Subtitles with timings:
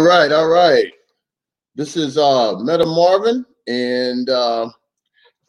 [0.00, 0.90] All right, all right.
[1.74, 4.70] This is uh Meta Marvin and uh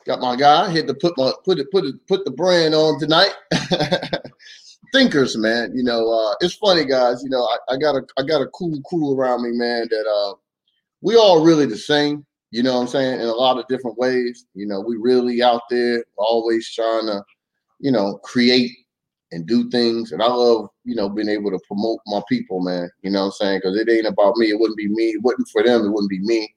[0.05, 3.00] got my guy had to put my put it put it put the brand on
[3.00, 3.32] tonight.
[4.93, 5.71] Thinkers, man.
[5.73, 8.47] You know, uh it's funny guys, you know, I, I got a I got a
[8.47, 10.36] cool crew around me, man, that uh
[11.00, 13.97] we all really the same, you know what I'm saying, in a lot of different
[13.97, 14.47] ways.
[14.54, 17.23] You know, we really out there always trying to,
[17.79, 18.71] you know, create
[19.32, 20.12] and do things.
[20.12, 22.90] And I love, you know, being able to promote my people, man.
[23.02, 23.62] You know what I'm saying?
[23.64, 24.50] Because it ain't about me.
[24.50, 25.06] It wouldn't be me.
[25.10, 25.86] It wouldn't for them.
[25.86, 26.54] It wouldn't be me.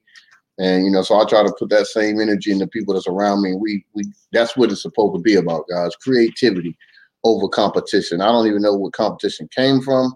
[0.57, 3.07] And you know, so I try to put that same energy in the people that's
[3.07, 3.53] around me.
[3.53, 5.95] We we that's what it's supposed to be about, guys.
[5.97, 6.77] Creativity
[7.23, 8.21] over competition.
[8.21, 10.13] I don't even know what competition came from.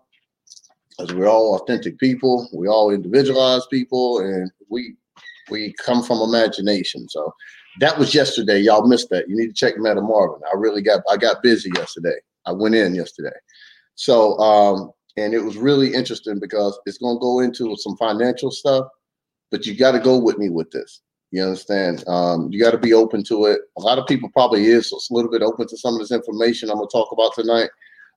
[0.89, 4.95] Because we're all authentic people, we all individualized people, and we
[5.49, 7.07] we come from imagination.
[7.09, 7.33] So
[7.79, 8.59] that was yesterday.
[8.59, 9.29] Y'all missed that.
[9.29, 10.41] You need to check Meta Marvin.
[10.51, 12.17] I really got I got busy yesterday.
[12.45, 13.35] I went in yesterday.
[13.95, 18.51] So, um, and it was really interesting because it's going to go into some financial
[18.51, 18.87] stuff,
[19.51, 21.01] but you got to go with me with this.
[21.31, 22.03] You understand?
[22.07, 23.59] Um, you got to be open to it.
[23.77, 26.69] A lot of people probably is a little bit open to some of this information
[26.69, 27.69] I'm going to talk about tonight.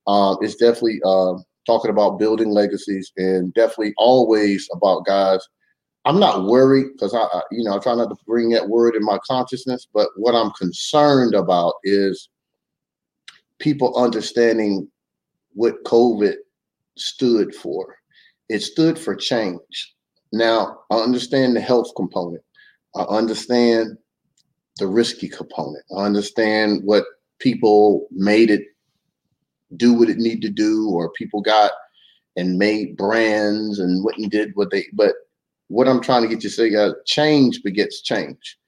[0.06, 1.34] Um, it's definitely uh,
[1.66, 5.40] talking about building legacies and definitely always about guys.
[6.04, 8.96] I'm not worried because I, I, you know, I try not to bring that word
[8.96, 9.86] in my consciousness.
[9.92, 12.28] But what I'm concerned about is
[13.62, 14.88] people understanding
[15.54, 16.34] what COVID
[16.98, 17.96] stood for.
[18.48, 19.94] It stood for change.
[20.32, 22.42] Now, I understand the health component.
[22.94, 23.96] I understand
[24.78, 25.84] the risky component.
[25.96, 27.04] I understand what
[27.38, 28.62] people made it
[29.76, 31.70] do what it need to do, or people got
[32.36, 34.84] and made brands and went and did what they.
[34.92, 35.14] But
[35.68, 38.58] what I'm trying to get you to say, guys, change begets change.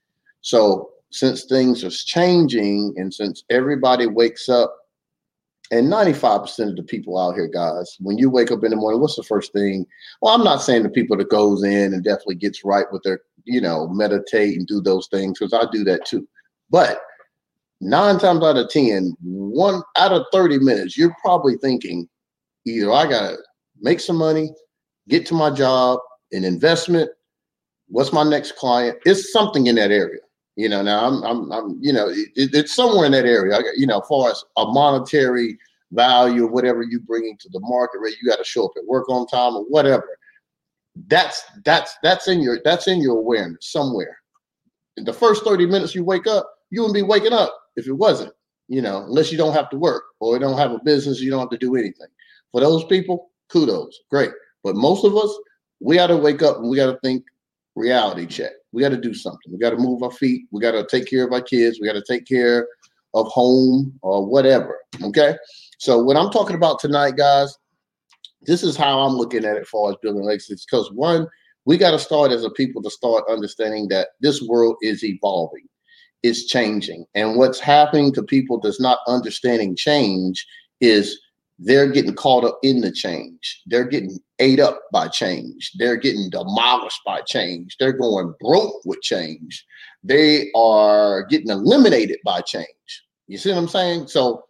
[0.40, 4.74] So since things are changing, and since everybody wakes up
[5.70, 9.00] and 95% of the people out here, guys, when you wake up in the morning,
[9.00, 9.86] what's the first thing?
[10.20, 13.20] Well, I'm not saying the people that goes in and definitely gets right with their,
[13.44, 16.28] you know, meditate and do those things, because I do that too.
[16.70, 17.00] But
[17.80, 22.08] nine times out of 10, one out of 30 minutes, you're probably thinking
[22.66, 23.36] either I got to
[23.80, 24.50] make some money,
[25.08, 25.98] get to my job,
[26.32, 27.10] an investment,
[27.88, 28.98] what's my next client?
[29.04, 30.20] It's something in that area.
[30.56, 33.58] You know, now I'm, I'm, I'm you know, it, it's somewhere in that area.
[33.76, 35.58] You know, as far as a monetary
[35.92, 39.08] value, whatever you bringing to the market rate, you got to show up at work
[39.08, 40.18] on time or whatever.
[41.08, 44.18] That's that's that's in your that's in your awareness somewhere.
[44.96, 47.92] In the first 30 minutes you wake up, you wouldn't be waking up if it
[47.92, 48.32] wasn't,
[48.68, 51.30] you know, unless you don't have to work or you don't have a business, you
[51.30, 52.06] don't have to do anything.
[52.52, 54.30] For those people, kudos, great.
[54.62, 55.36] But most of us,
[55.80, 57.24] we got to wake up and we got to think
[57.76, 58.52] reality check.
[58.72, 59.52] We got to do something.
[59.52, 60.42] We got to move our feet.
[60.50, 61.78] We got to take care of our kids.
[61.80, 62.68] We got to take care
[63.14, 64.78] of home or whatever.
[65.02, 65.36] Okay.
[65.78, 67.56] So what I'm talking about tonight, guys,
[68.42, 70.66] this is how I'm looking at it as far as building legacies.
[70.68, 71.26] Because one,
[71.64, 75.66] we got to start as a people to start understanding that this world is evolving,
[76.22, 80.46] it's changing, and what's happening to people that's not understanding change
[80.80, 81.18] is
[81.58, 83.62] they're getting caught up in the change.
[83.66, 85.72] They're getting ate up by change.
[85.78, 87.76] They're getting demolished by change.
[87.78, 89.64] They're going broke with change.
[90.02, 92.66] They are getting eliminated by change.
[93.28, 94.08] You see what I'm saying?
[94.08, 94.44] So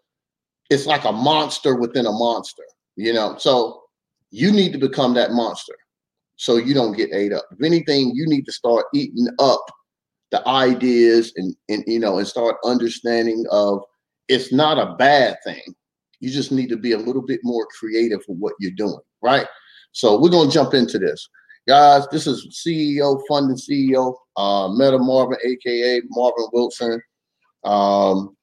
[0.70, 2.64] it's like a monster within a monster,
[2.96, 3.36] you know.
[3.38, 3.82] So
[4.30, 5.74] you need to become that monster
[6.36, 7.44] so you don't get ate up.
[7.52, 9.64] If anything, you need to start eating up
[10.30, 13.82] the ideas and, and you know and start understanding of
[14.26, 15.62] it's not a bad thing
[16.24, 19.46] you just need to be a little bit more creative with what you're doing, right?
[19.92, 21.28] So we're gonna jump into this.
[21.68, 27.00] Guys, this is CEO, funding CEO, uh, Meta Marvin, aka Marvin Wilson,
[27.64, 28.36] um,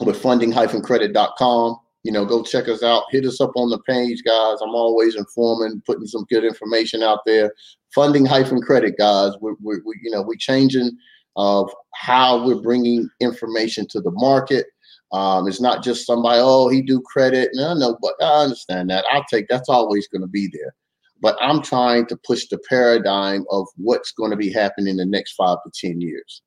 [0.00, 1.76] with funding-credit.com.
[2.04, 3.04] You know, go check us out.
[3.10, 4.58] Hit us up on the page, guys.
[4.60, 7.52] I'm always informing, putting some good information out there.
[7.94, 9.32] Funding-credit, guys.
[9.40, 10.90] We're, we're we, you know, we're changing
[11.36, 14.66] of how we're bringing information to the market.
[15.12, 17.50] Um, it's not just somebody, oh, he do credit.
[17.52, 19.04] No, no, but I understand that.
[19.12, 20.74] I'll take that's always going to be there.
[21.20, 25.06] But I'm trying to push the paradigm of what's going to be happening in the
[25.06, 26.42] next five to 10 years.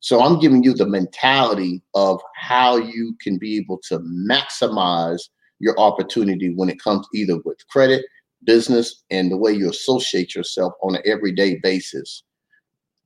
[0.00, 5.20] So I'm giving you the mentality of how you can be able to maximize
[5.58, 8.04] your opportunity when it comes either with credit,
[8.44, 12.22] business, and the way you associate yourself on an everyday basis,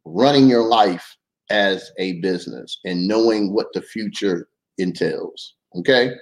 [0.05, 1.17] running your life
[1.51, 5.55] as a business and knowing what the future entails.
[5.77, 6.15] Okay.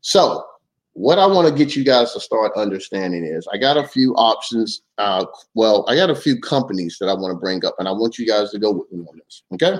[0.00, 0.44] So,
[0.92, 4.14] what I want to get you guys to start understanding is I got a few
[4.14, 4.82] options.
[4.98, 7.92] Uh, well, I got a few companies that I want to bring up, and I
[7.92, 9.42] want you guys to go with me on this.
[9.54, 9.78] Okay.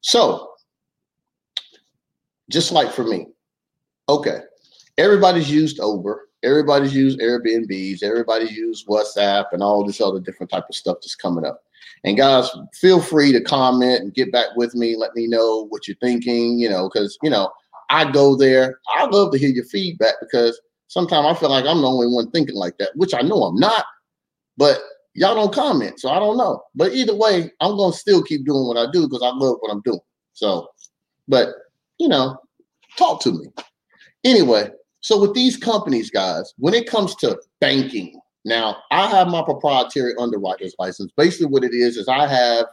[0.00, 0.54] So,
[2.50, 3.28] just like for me,
[4.08, 4.40] okay,
[4.98, 10.64] everybody's used Uber, Everybody's used Airbnbs, everybody's used WhatsApp and all this other different type
[10.68, 11.62] of stuff that's coming up.
[12.04, 14.96] And guys, feel free to comment and get back with me.
[14.96, 17.50] Let me know what you're thinking, you know, because you know,
[17.90, 18.78] I go there.
[18.88, 22.30] I love to hear your feedback because sometimes I feel like I'm the only one
[22.30, 23.84] thinking like that, which I know I'm not,
[24.56, 24.80] but
[25.14, 26.62] y'all don't comment, so I don't know.
[26.74, 29.70] But either way, I'm gonna still keep doing what I do because I love what
[29.70, 30.00] I'm doing.
[30.32, 30.68] So,
[31.28, 31.54] but
[31.98, 32.38] you know,
[32.96, 33.46] talk to me.
[34.24, 39.42] Anyway, so with these companies, guys, when it comes to banking, now I have my
[39.42, 41.12] proprietary underwriter's license.
[41.16, 42.66] Basically, what it is is I have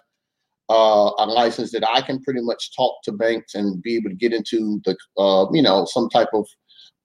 [0.70, 4.16] uh, a license that I can pretty much talk to banks and be able to
[4.16, 6.48] get into the, uh, you know, some type of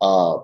[0.01, 0.43] uh,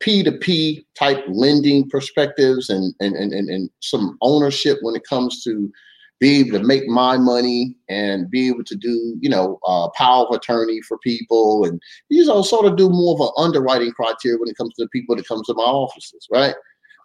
[0.00, 5.70] P2P type lending perspectives and, and, and, and some ownership when it comes to
[6.20, 10.26] be able to make my money and be able to do, you know, uh, power
[10.26, 11.80] of attorney for people and,
[12.10, 14.88] you know, sort of do more of an underwriting criteria when it comes to the
[14.90, 16.54] people that comes to my offices, right?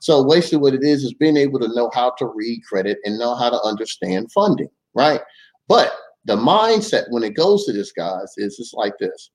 [0.06, 3.18] So basically what it is is being able to know how to read credit and
[3.18, 5.20] know how to understand funding, right?
[5.68, 5.94] But
[6.26, 9.32] the mindset when it goes to this, guys, is it's like this.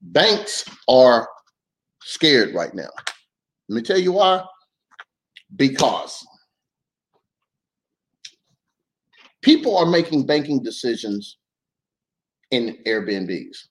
[0.00, 1.28] Banks are
[2.00, 2.88] scared right now.
[3.68, 4.42] Let me tell you why.
[5.56, 6.26] Because
[9.42, 11.36] people are making banking decisions
[12.52, 13.66] in Airbnbs.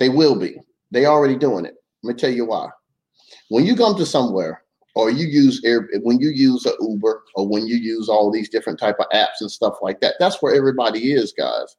[0.00, 0.56] They will be.
[0.90, 1.74] They already doing it.
[2.02, 2.66] Let me tell you why.
[3.48, 4.64] When you come to somewhere
[4.96, 8.80] or you use air when you use Uber or when you use all these different
[8.80, 11.76] type of apps and stuff like that, that's where everybody is, guys.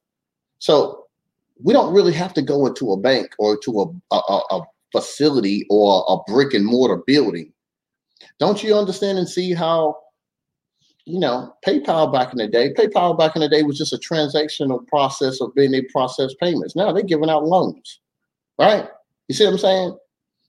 [0.59, 1.05] So
[1.61, 3.81] we don't really have to go into a bank or to
[4.11, 4.61] a, a, a
[4.91, 7.51] facility or a brick and mortar building.
[8.39, 9.97] Don't you understand and see how
[11.05, 13.97] you know, PayPal back in the day, PayPal back in the day was just a
[13.97, 16.75] transactional process of being able to process payments.
[16.75, 18.01] Now they're giving out loans,
[18.59, 18.89] right?
[19.29, 19.97] You see what I'm saying?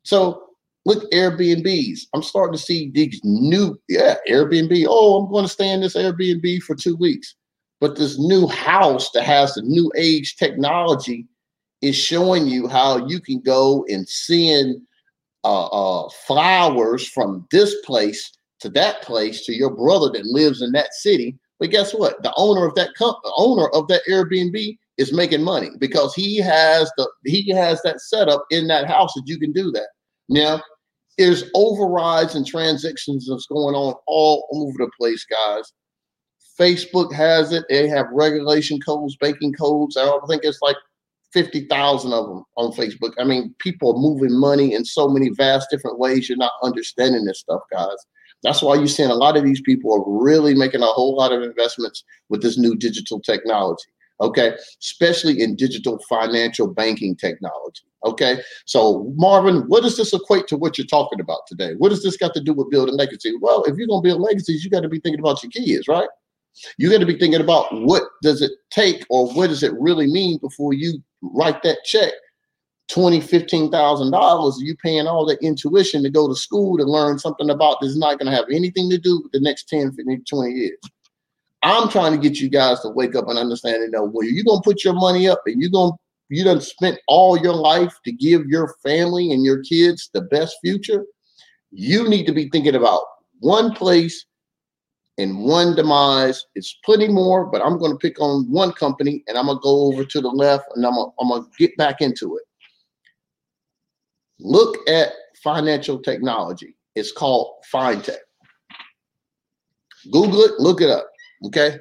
[0.03, 0.48] So
[0.89, 2.01] look, Airbnbs.
[2.15, 4.87] I'm starting to see these new, yeah, Airbnb.
[4.89, 7.35] Oh, I'm going to stay in this Airbnb for two weeks.
[7.81, 11.27] But this new house that has the new age technology
[11.83, 14.81] is showing you how you can go and send
[15.45, 20.73] uh, uh, flowers from this place to that place to your brother that lives in
[20.73, 21.39] that city.
[21.61, 22.21] But guess what?
[22.23, 26.91] The owner of that the owner of that Airbnb is making money because he has
[26.97, 29.89] the he has that setup in that house that you can do that.
[30.29, 30.61] Now,
[31.19, 35.73] there's overrides and transactions that's going on all over the place, guys.
[36.59, 37.65] Facebook has it.
[37.69, 39.97] They have regulation codes, banking codes.
[39.97, 40.77] I don't think it's like
[41.33, 43.13] 50,000 of them on Facebook.
[43.19, 46.29] I mean, people are moving money in so many vast different ways.
[46.29, 47.97] You're not understanding this stuff, guys.
[48.43, 51.33] That's why you're seeing a lot of these people are really making a whole lot
[51.33, 53.91] of investments with this new digital technology.
[54.21, 57.88] Okay, especially in digital financial banking technology.
[58.05, 61.75] Okay, so Marvin, what does this equate to what you're talking about today?
[61.79, 63.35] What does this got to do with building legacy?
[63.41, 66.09] Well, if you're to build legacies, you got to be thinking about your kids, right?
[66.77, 70.07] You got to be thinking about what does it take or what does it really
[70.07, 72.13] mean before you write that check
[72.89, 77.19] twenty, fifteen thousand dollars, you paying all that intuition to go to school to learn
[77.19, 80.53] something about that's not to have anything to do with the next 10, 15, 20
[80.53, 80.79] years.
[81.63, 84.45] I'm trying to get you guys to wake up and understand and know where you're
[84.45, 85.93] gonna put your money up and you're gonna
[86.29, 90.57] you done spent all your life to give your family and your kids the best
[90.63, 91.05] future.
[91.71, 93.03] You need to be thinking about
[93.41, 94.27] one place
[95.17, 96.45] and one demise.
[96.55, 99.63] It's plenty more, but I'm going to pick on one company and I'm going to
[99.63, 102.45] go over to the left and I'm going I'm to get back into it.
[104.39, 106.77] Look at financial technology.
[106.95, 108.17] It's called FinTech.
[110.13, 111.09] Google it, look it up.
[111.47, 111.79] Okay.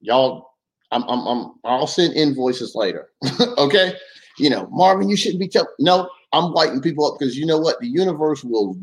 [0.00, 0.47] Y'all,
[0.90, 3.10] I'm, I'm, I'm I'll send invoices later.
[3.58, 3.94] okay.
[4.38, 5.68] You know, Marvin, you shouldn't be telling.
[5.78, 7.78] No, I'm whiting people up because you know what?
[7.80, 8.76] The universe will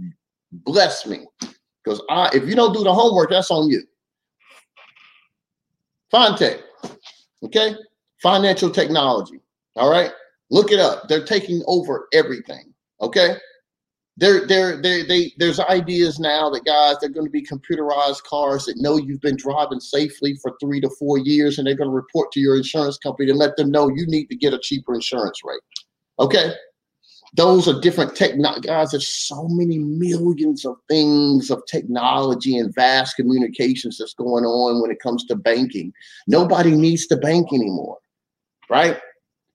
[0.52, 1.26] bless me.
[1.84, 3.84] Because I, if you don't do the homework, that's on you.
[6.12, 6.62] Fonte,
[7.44, 7.76] Okay.
[8.22, 9.40] Financial technology.
[9.76, 10.12] All right.
[10.50, 11.08] Look it up.
[11.08, 12.74] They're taking over everything.
[13.02, 13.36] Okay.
[14.18, 18.66] There, there, there, they, there's ideas now that guys, they're going to be computerized cars
[18.66, 21.96] that know you've been driving safely for three to four years, and they're going to
[21.96, 24.94] report to your insurance company to let them know you need to get a cheaper
[24.94, 25.60] insurance rate.
[26.18, 26.54] Okay,
[27.36, 28.32] those are different tech
[28.62, 28.92] guys.
[28.92, 34.92] There's so many millions of things of technology and vast communications that's going on when
[34.92, 35.92] it comes to banking.
[36.28, 37.98] Nobody needs to bank anymore,
[38.70, 38.98] right?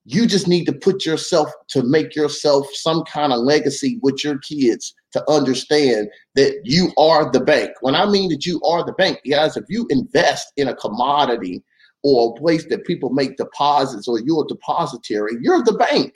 [0.04, 4.38] You just need to put yourself to make yourself some kind of legacy with your
[4.38, 7.71] kids to understand that you are the bank.
[7.80, 11.62] When I mean that you are the bank, guys, if you invest in a commodity
[12.02, 16.14] or a place that people make deposits or you're a depository, you're the bank.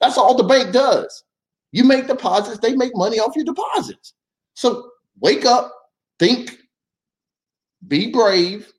[0.00, 1.24] That's all the bank does.
[1.72, 4.14] You make deposits, they make money off your deposits.
[4.54, 5.74] So wake up,
[6.20, 6.56] think,
[7.88, 8.72] be brave,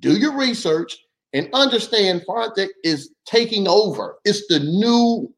[0.00, 0.96] do your research,
[1.32, 4.16] and understand Fintech is taking over.
[4.24, 5.32] It's the new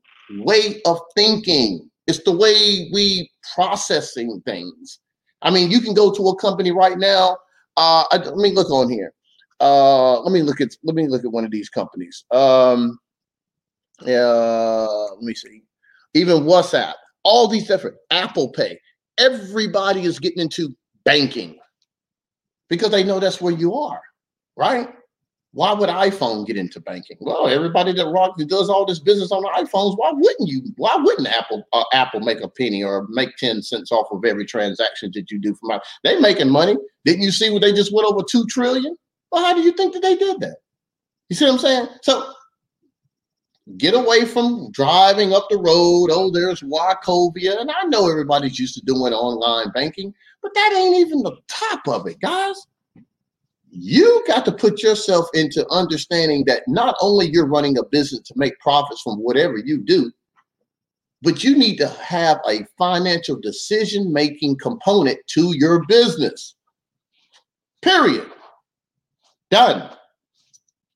[0.45, 1.89] way of thinking.
[2.07, 5.01] It's the way we processing things.
[5.43, 7.37] I mean, you can go to a company right now.
[7.77, 9.13] Uh, I, let me look on here.
[9.61, 12.25] Uh, let me look at let me look at one of these companies.
[12.31, 12.99] Um,
[14.07, 15.63] uh, let me see.
[16.15, 18.79] Even WhatsApp, all these different Apple Pay.
[19.19, 20.75] Everybody is getting into
[21.05, 21.57] banking
[22.69, 24.01] because they know that's where you are,
[24.57, 24.89] right?
[25.55, 27.17] Why would iPhone get into banking?
[27.21, 30.63] Well, everybody that rock that does all this business on iPhones, why wouldn't you?
[30.77, 34.47] Why wouldn't Apple uh, Apple make a penny or make ten cents off of every
[34.47, 35.79] transaction that you do from?
[36.03, 36.77] They making money.
[37.05, 38.97] Didn't you see what they just went over two trillion?
[39.31, 40.57] Well, how do you think that they did that?
[41.29, 41.89] You see what I'm saying?
[42.03, 42.33] So
[43.79, 46.09] get away from driving up the road.
[46.11, 47.61] Oh, there's Wachovia.
[47.61, 51.87] And I know everybody's used to doing online banking, but that ain't even the top
[51.87, 52.61] of it, guys.
[53.77, 58.35] You got to put yourself into understanding that not only you're running a business to
[58.37, 60.13] make profits from whatever you do,
[61.23, 66.55] but you need to have a financial decision making component to your business.
[67.83, 68.31] Period.
[69.51, 69.91] Done.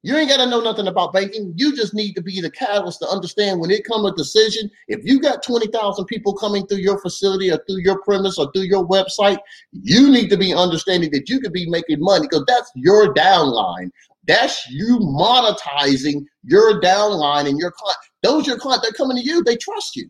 [0.02, 1.52] You ain't got to know nothing about banking.
[1.56, 4.70] You just need to be the catalyst to understand when it comes a decision.
[4.86, 8.62] If you got 20,000 people coming through your facility or through your premise or through
[8.62, 9.38] your website,
[9.72, 13.90] you need to be understanding that you could be making money because that's your downline.
[14.28, 17.98] That's you monetizing your downline and your client.
[18.22, 19.42] Those your client, they're coming to you.
[19.42, 20.08] They trust you.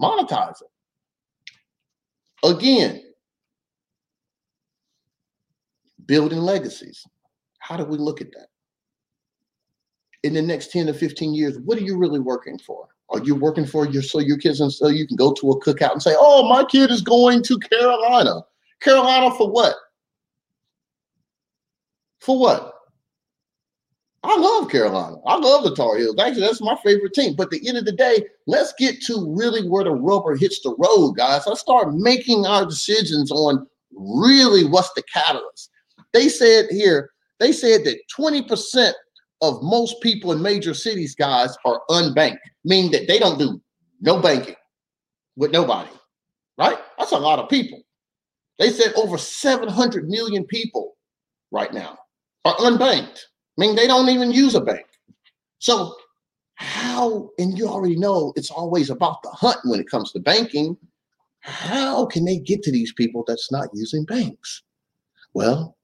[0.00, 0.68] Monetize it.
[2.44, 3.02] Again,
[6.06, 7.06] building legacies.
[7.60, 8.48] How do we look at that?
[10.22, 12.88] In the next 10 to 15 years, what are you really working for?
[13.10, 15.60] Are you working for your so your kids and so you can go to a
[15.60, 18.42] cookout and say, "Oh, my kid is going to Carolina."
[18.80, 19.76] Carolina for what?
[22.20, 22.74] For what?
[24.24, 25.16] I love Carolina.
[25.26, 26.16] I love the Tar Heels.
[26.18, 27.34] Actually, that's my favorite team.
[27.34, 30.60] But at the end of the day, let's get to really where the rubber hits
[30.60, 31.42] the road, guys.
[31.46, 35.70] Let's start making our decisions on really what's the catalyst.
[36.12, 37.10] They said here,
[37.40, 38.92] they said that 20%
[39.42, 43.60] of most people in major cities, guys, are unbanked, meaning that they don't do
[44.00, 44.54] no banking
[45.36, 45.90] with nobody,
[46.56, 46.78] right?
[46.96, 47.82] That's a lot of people.
[48.58, 50.96] They said over 700 million people
[51.50, 51.98] right now
[52.44, 53.18] are unbanked,
[53.56, 54.86] meaning they don't even use a bank.
[55.58, 55.96] So,
[56.54, 60.76] how, and you already know it's always about the hunt when it comes to banking.
[61.40, 64.62] How can they get to these people that's not using banks?
[65.34, 65.76] Well,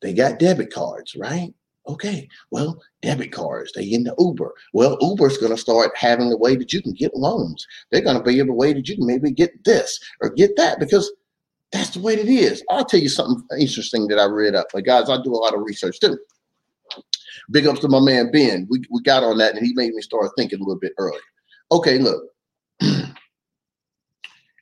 [0.00, 1.54] they got debit cards, right?
[1.88, 4.54] Okay, well, debit cards, they into Uber.
[4.72, 7.66] Well, Uber's going to start having the way that you can get loans.
[7.90, 10.78] They're going to be to way that you can maybe get this or get that
[10.78, 11.12] because
[11.72, 12.62] that's the way it is.
[12.70, 14.68] I'll tell you something interesting that I read up.
[14.72, 16.18] Like, guys, I do a lot of research too.
[17.50, 18.68] Big ups to my man Ben.
[18.70, 21.20] We, we got on that and he made me start thinking a little bit earlier.
[21.72, 22.22] Okay, look.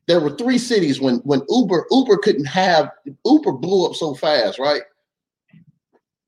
[0.09, 2.91] there were three cities when when Uber Uber couldn't have
[3.25, 4.83] Uber blew up so fast, right?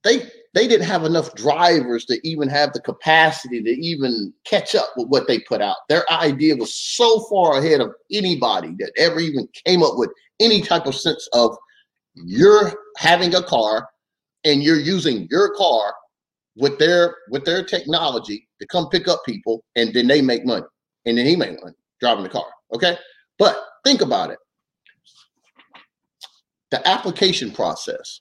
[0.04, 4.90] They they didn't have enough drivers to even have the capacity to even catch up
[4.96, 5.76] with what they put out.
[5.88, 10.60] Their idea was so far ahead of anybody that ever even came up with any
[10.60, 11.56] type of sense of
[12.14, 13.88] you're having a car
[14.44, 15.94] and you're using your car
[16.56, 20.66] with their with their technology to come pick up people and then they make money.
[21.06, 22.96] And then he make money driving the car okay?
[23.38, 24.38] But think about it.
[26.70, 28.20] The application process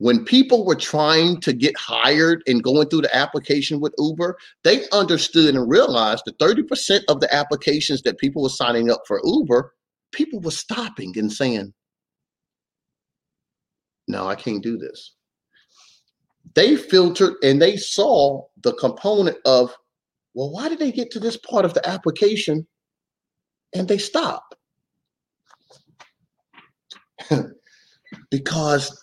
[0.00, 4.88] when people were trying to get hired and going through the application with Uber, they
[4.92, 9.74] understood and realized that 30% of the applications that people were signing up for Uber,
[10.10, 11.74] people were stopping and saying,
[14.08, 15.16] No, I can't do this.
[16.54, 19.76] They filtered and they saw the component of,
[20.32, 22.66] well, why did they get to this part of the application
[23.74, 24.54] and they stop?
[28.30, 28.96] because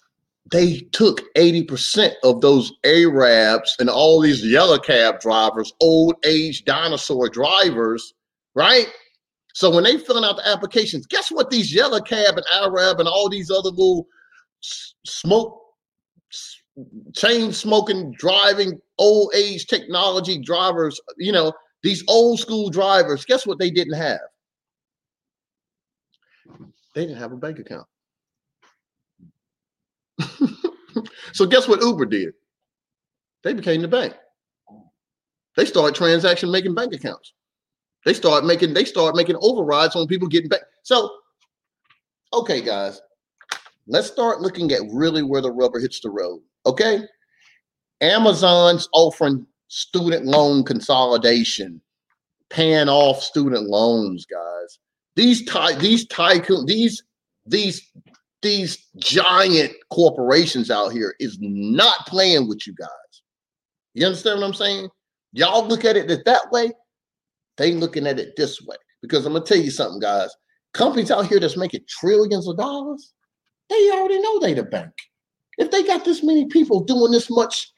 [0.51, 7.29] they took 80% of those Arabs and all these yellow cab drivers, old age dinosaur
[7.29, 8.13] drivers,
[8.55, 8.87] right?
[9.53, 13.09] So when they filling out the applications, guess what these yellow cab and Arab and
[13.09, 14.07] all these other little
[14.61, 15.59] smoke
[17.15, 21.51] chain smoking driving old age technology drivers, you know,
[21.83, 24.19] these old school drivers, guess what they didn't have?
[26.93, 27.87] They didn't have a bank account.
[31.33, 32.33] so guess what Uber did?
[33.43, 34.13] They became the bank.
[35.55, 37.33] They started transaction making bank accounts.
[38.05, 40.61] They start making they start making overrides on people getting back.
[40.83, 41.09] So,
[42.33, 43.01] okay, guys,
[43.87, 46.41] let's start looking at really where the rubber hits the road.
[46.65, 47.01] Okay,
[48.01, 51.81] Amazon's offering student loan consolidation,
[52.49, 54.79] paying off student loans, guys.
[55.15, 57.03] These ty- these tycoon these
[57.45, 57.81] these
[58.47, 62.87] these giant corporations out here is not playing with you guys.
[63.93, 64.89] You understand what I'm saying?
[65.33, 66.71] Y'all look at it that way.
[67.57, 68.77] They looking at it this way.
[69.01, 70.29] Because I'm gonna tell you something, guys.
[70.73, 73.13] Companies out here that's making trillions of dollars,
[73.69, 74.93] they already know they the bank.
[75.57, 77.71] If they got this many people doing this much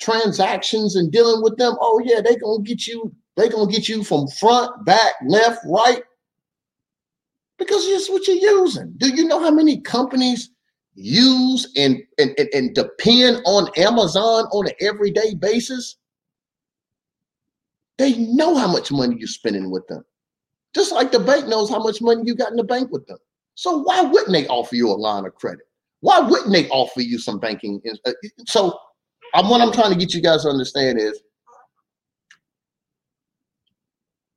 [0.00, 4.04] transactions and dealing with them, oh yeah, they gonna get you, they gonna get you
[4.04, 6.02] from front, back, left, right,
[7.58, 8.94] because it's what you're using.
[8.98, 10.50] Do you know how many companies
[10.94, 15.96] use and, and, and, and depend on Amazon on an everyday basis?
[17.98, 20.04] They know how much money you're spending with them.
[20.74, 23.18] Just like the bank knows how much money you got in the bank with them.
[23.54, 25.66] So why wouldn't they offer you a line of credit?
[26.00, 27.80] Why wouldn't they offer you some banking?
[28.04, 28.12] Uh,
[28.46, 28.78] so
[29.32, 31.20] I'm, what I'm trying to get you guys to understand is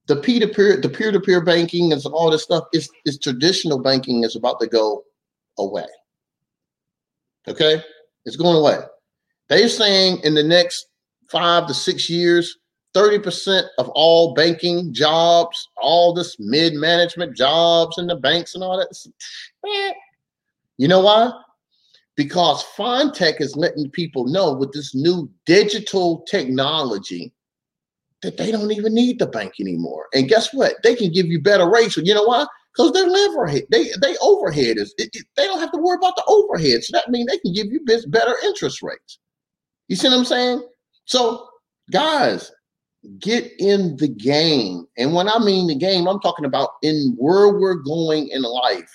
[0.09, 4.59] the peer-to-peer, the peer-to-peer banking and all this stuff is, is traditional banking is about
[4.59, 5.03] to go
[5.59, 5.85] away.
[7.47, 7.81] Okay,
[8.25, 8.79] it's going away.
[9.49, 10.87] They're saying in the next
[11.31, 12.57] five to six years,
[12.95, 19.93] 30% of all banking jobs, all this mid-management jobs in the banks and all that.
[20.77, 21.31] You know why?
[22.19, 27.31] because Fintech is letting people know with this new digital technology
[28.21, 30.07] that they don't even need the bank anymore.
[30.13, 30.75] And guess what?
[30.83, 31.97] They can give you better rates.
[31.97, 32.45] You know why?
[32.73, 36.15] Because their overhead, they they overhead is it, it, they don't have to worry about
[36.15, 36.83] the overhead.
[36.83, 39.19] So that means they can give you better interest rates.
[39.87, 40.67] You see what I'm saying?
[41.05, 41.47] So
[41.91, 42.51] guys,
[43.19, 44.85] get in the game.
[44.97, 48.91] And when I mean the game, I'm talking about in where we're going in life.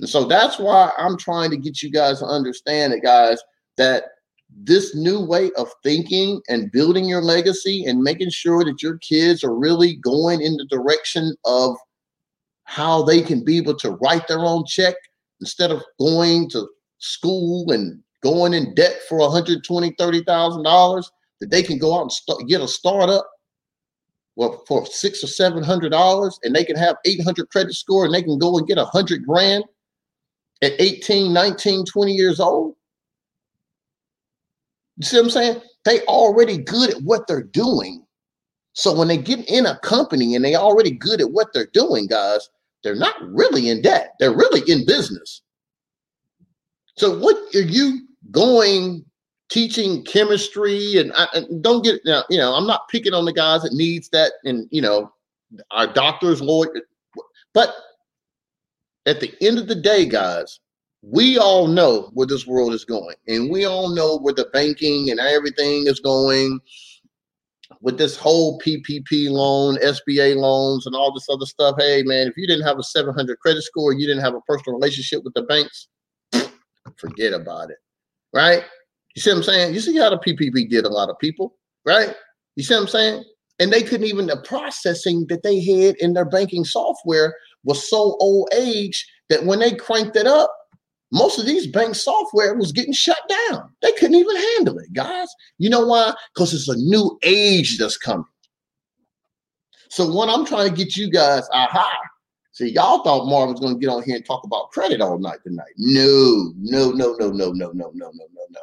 [0.00, 3.38] And so that's why I'm trying to get you guys to understand it, guys,
[3.76, 4.04] that
[4.64, 9.42] this new way of thinking and building your legacy and making sure that your kids
[9.42, 11.76] are really going in the direction of
[12.64, 14.94] how they can be able to write their own check
[15.40, 21.10] instead of going to school and going in debt for 120 30000 dollars
[21.40, 23.28] that they can go out and get a startup
[24.36, 28.14] well for six or seven hundred dollars and they can have 800 credit score and
[28.14, 29.64] they can go and get a hundred grand
[30.62, 32.76] at 18, 19, 20 years old.
[34.96, 35.60] You see what I'm saying?
[35.84, 38.04] They already good at what they're doing.
[38.74, 42.06] So when they get in a company and they already good at what they're doing,
[42.06, 42.48] guys,
[42.82, 44.14] they're not really in debt.
[44.18, 45.42] They're really in business.
[46.96, 49.04] So what are you going
[49.50, 53.62] teaching chemistry and, and don't get now, you know, I'm not picking on the guys
[53.62, 55.12] that needs that and you know,
[55.70, 56.80] our doctors, lawyer,
[57.52, 57.74] but
[59.04, 60.58] at the end of the day, guys,
[61.02, 65.10] we all know where this world is going, and we all know where the banking
[65.10, 66.60] and everything is going
[67.80, 71.74] with this whole PPP loan, SBA loans, and all this other stuff.
[71.78, 74.78] Hey, man, if you didn't have a 700 credit score, you didn't have a personal
[74.78, 75.88] relationship with the banks,
[76.96, 77.78] forget about it,
[78.32, 78.62] right?
[79.14, 79.74] You see what I'm saying?
[79.74, 82.14] You see how the PPP did a lot of people, right?
[82.56, 83.24] You see what I'm saying?
[83.58, 87.34] And they couldn't even, the processing that they had in their banking software
[87.64, 90.54] was so old age that when they cranked it up,
[91.12, 93.70] most of these bank software was getting shut down.
[93.82, 95.28] They couldn't even handle it, guys.
[95.58, 96.14] You know why?
[96.34, 98.24] Because it's a new age that's coming.
[99.90, 101.98] So what I'm trying to get you guys, aha.
[102.52, 105.18] See, y'all thought Marv was going to get on here and talk about credit all
[105.18, 105.72] night tonight.
[105.76, 108.60] No, no, no, no, no, no, no, no, no, no, no.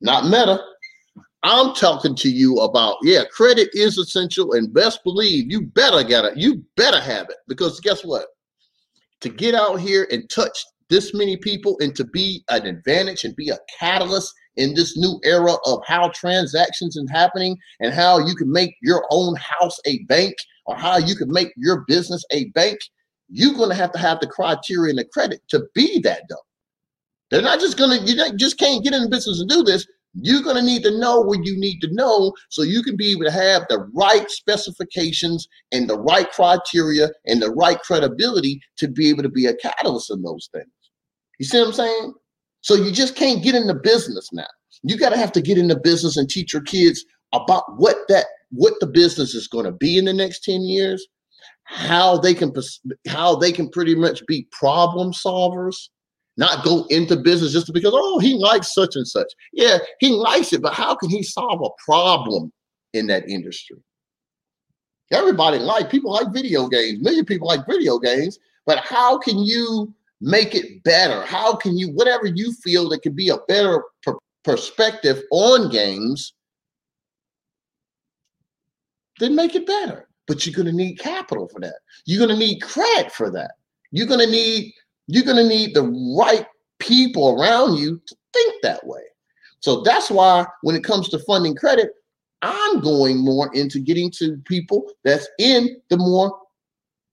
[0.00, 0.60] Not meta.
[1.44, 6.24] I'm talking to you about, yeah, credit is essential and best believe you better get
[6.24, 6.36] it.
[6.36, 8.26] You better have it because guess what?
[9.20, 13.34] To get out here and touch this many people and to be an advantage and
[13.34, 18.36] be a catalyst in this new era of how transactions are happening and how you
[18.36, 22.44] can make your own house a bank or how you can make your business a
[22.50, 22.78] bank,
[23.28, 26.36] you're going to have to have the criteria and the credit to be that though.
[27.28, 29.88] They're not just going to, you just can't get in the business and do this.
[30.20, 33.10] You're going to need to know what you need to know so you can be
[33.10, 38.86] able to have the right specifications and the right criteria and the right credibility to
[38.86, 40.68] be able to be a catalyst in those things.
[41.44, 42.14] You see what I'm saying?
[42.62, 44.46] So you just can't get into business now.
[44.82, 47.04] You got to have to get into business and teach your kids
[47.34, 51.06] about what that what the business is going to be in the next 10 years,
[51.64, 52.50] how they can
[53.06, 55.90] how they can pretty much be problem solvers
[56.38, 59.30] not go into business just because, oh, he likes such and such.
[59.52, 62.50] Yeah, he likes it, but how can he solve a problem
[62.94, 63.76] in that industry?
[65.12, 67.02] Everybody like people like video games.
[67.02, 68.38] Million people like video games.
[68.64, 71.22] But how can you make it better?
[71.22, 76.34] How can you whatever you feel that could be a better per- perspective on games?
[79.20, 80.08] Then make it better.
[80.26, 81.76] But you're going to need capital for that.
[82.06, 83.52] You're going to need credit for that.
[83.90, 84.72] You're going to need
[85.06, 85.82] you're going to need the
[86.18, 86.46] right
[86.78, 89.02] people around you to think that way.
[89.60, 91.90] So that's why when it comes to funding credit,
[92.42, 96.38] I'm going more into getting to people that's in the more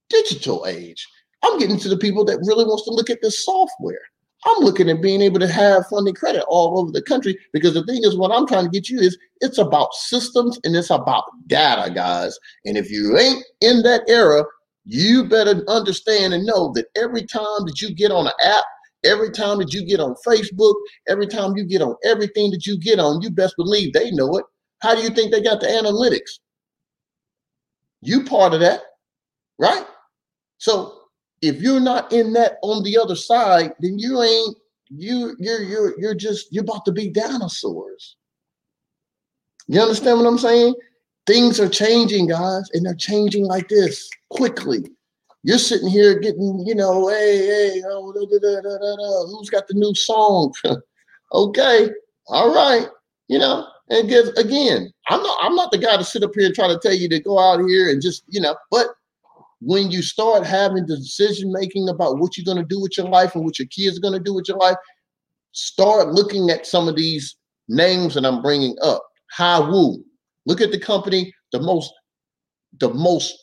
[0.09, 1.07] digital age.
[1.43, 4.01] I'm getting to the people that really wants to look at the software.
[4.45, 7.85] I'm looking at being able to have funding credit all over the country because the
[7.85, 11.25] thing is, what I'm trying to get you is it's about systems and it's about
[11.47, 12.37] data, guys.
[12.65, 14.43] And if you ain't in that era,
[14.85, 18.63] you better understand and know that every time that you get on an app,
[19.03, 20.75] every time that you get on Facebook,
[21.07, 24.37] every time you get on everything that you get on, you best believe they know
[24.37, 24.45] it.
[24.81, 26.39] How do you think they got the analytics?
[28.01, 28.81] You part of that,
[29.59, 29.85] right?
[30.57, 31.00] So
[31.41, 34.57] if you're not in that on the other side, then you ain't
[34.89, 38.15] you you're you're you're just you're about to be dinosaurs.
[39.67, 40.75] You understand what I'm saying?
[41.27, 44.83] Things are changing, guys, and they're changing like this quickly.
[45.43, 49.73] You're sitting here getting, you know, hey, hey, oh, da, da, da, who's got the
[49.73, 50.53] new song?
[51.33, 51.89] okay,
[52.27, 52.87] all right,
[53.27, 56.55] you know, and again, I'm not, I'm not the guy to sit up here and
[56.55, 58.87] try to tell you to go out here and just, you know, but
[59.61, 63.07] when you start having the decision making about what you're going to do with your
[63.07, 64.75] life and what your kids are going to do with your life,
[65.51, 67.35] start looking at some of these
[67.69, 69.03] names that I'm bringing up.
[69.39, 70.03] Wu.
[70.47, 71.93] Look at the company, the most,
[72.79, 73.37] the most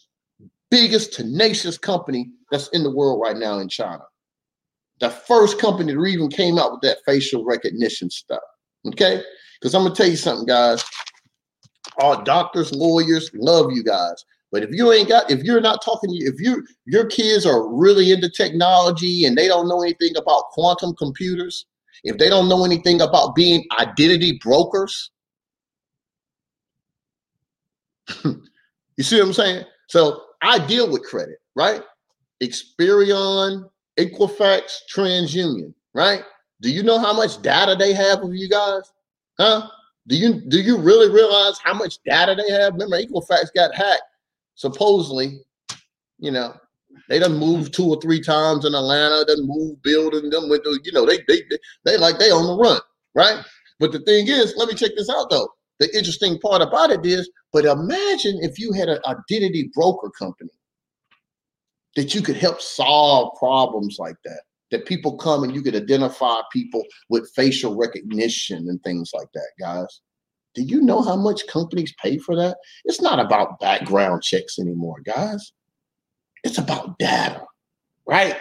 [0.70, 4.02] biggest tenacious company that's in the world right now in China.
[5.00, 8.42] The first company that even came out with that facial recognition stuff.
[8.86, 9.22] Okay,
[9.60, 10.84] because I'm gonna tell you something, guys.
[12.00, 14.24] Our doctors, lawyers love you guys.
[14.50, 18.12] But if you ain't got, if you're not talking, if you your kids are really
[18.12, 21.66] into technology and they don't know anything about quantum computers,
[22.04, 25.10] if they don't know anything about being identity brokers,
[28.24, 29.64] you see what I'm saying?
[29.88, 31.82] So I deal with credit, right?
[32.42, 36.22] Experian, Equifax, TransUnion, right?
[36.60, 38.92] Do you know how much data they have of you guys?
[39.38, 39.68] Huh?
[40.06, 42.72] Do you do you really realize how much data they have?
[42.72, 44.02] Remember, Equifax got hacked.
[44.58, 45.38] Supposedly,
[46.18, 46.52] you know,
[47.08, 47.82] they done moved hmm.
[47.82, 51.18] two or three times in Atlanta, done moved building them with the, you know, they
[51.28, 52.80] they they, they like they on the run,
[53.14, 53.44] right?
[53.78, 55.48] But the thing is, let me check this out though.
[55.78, 60.50] The interesting part about it is, but imagine if you had an identity broker company
[61.94, 64.40] that you could help solve problems like that.
[64.72, 69.48] That people come and you could identify people with facial recognition and things like that,
[69.58, 70.00] guys.
[70.58, 72.56] Do you know how much companies pay for that?
[72.84, 75.52] It's not about background checks anymore, guys.
[76.42, 77.44] It's about data,
[78.06, 78.36] right?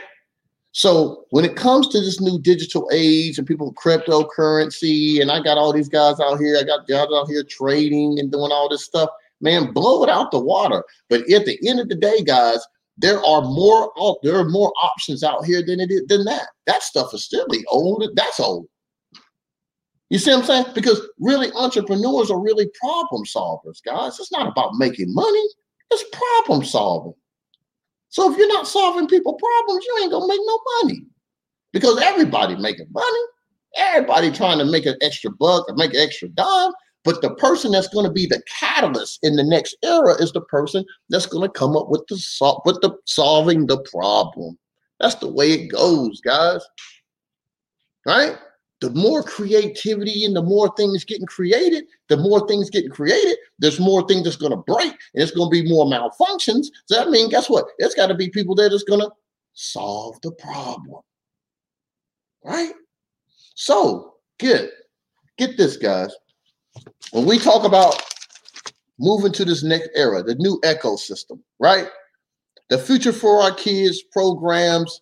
[0.72, 5.58] So when it comes to this new digital age and people cryptocurrency, and I got
[5.58, 8.86] all these guys out here, I got guys out here trading and doing all this
[8.86, 9.10] stuff,
[9.42, 10.84] man, blow it out the water.
[11.10, 12.60] But at the end of the day, guys,
[12.98, 13.92] there are more
[14.24, 16.48] there are more options out here than it is than that.
[16.66, 18.08] That stuff is still the old.
[18.16, 18.68] That's old.
[20.10, 20.66] You see what I'm saying?
[20.74, 24.20] Because really, entrepreneurs are really problem solvers, guys.
[24.20, 25.48] It's not about making money.
[25.92, 27.14] It's problem solving.
[28.10, 31.02] So if you're not solving people problems, you ain't gonna make no money.
[31.74, 33.20] Because everybody making money,
[33.76, 36.72] everybody trying to make an extra buck or make an extra dime.
[37.04, 40.42] But the person that's going to be the catalyst in the next era is the
[40.42, 44.58] person that's going to come up with the sol- with the solving the problem.
[45.00, 46.62] That's the way it goes, guys.
[48.06, 48.38] Right?
[48.80, 53.80] The more creativity and the more things getting created, the more things getting created, there's
[53.80, 56.68] more things that's going to break and it's going to be more malfunctions.
[56.86, 57.66] So that means, guess what?
[57.80, 59.12] It's got to be people that is going to
[59.54, 61.02] solve the problem.
[62.44, 62.74] Right?
[63.56, 64.70] So, get,
[65.38, 66.14] get this, guys.
[67.12, 68.00] When we talk about
[69.00, 71.88] moving to this next era, the new ecosystem, right?
[72.70, 75.02] The future for our kids programs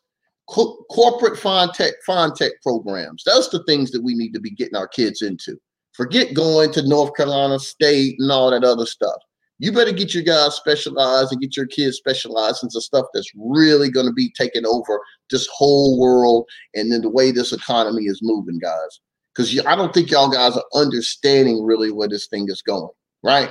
[0.50, 3.24] co- corporate fintech fintech programs.
[3.26, 5.58] That's the things that we need to be getting our kids into.
[5.94, 9.22] Forget going to North Carolina State and all that other stuff.
[9.60, 13.90] You better get your guys specialized and get your kids specialized into stuff that's really
[13.90, 18.20] going to be taking over this whole world and then the way this economy is
[18.22, 19.00] moving, guys.
[19.34, 22.90] Because I don't think y'all guys are understanding really where this thing is going,
[23.24, 23.50] right?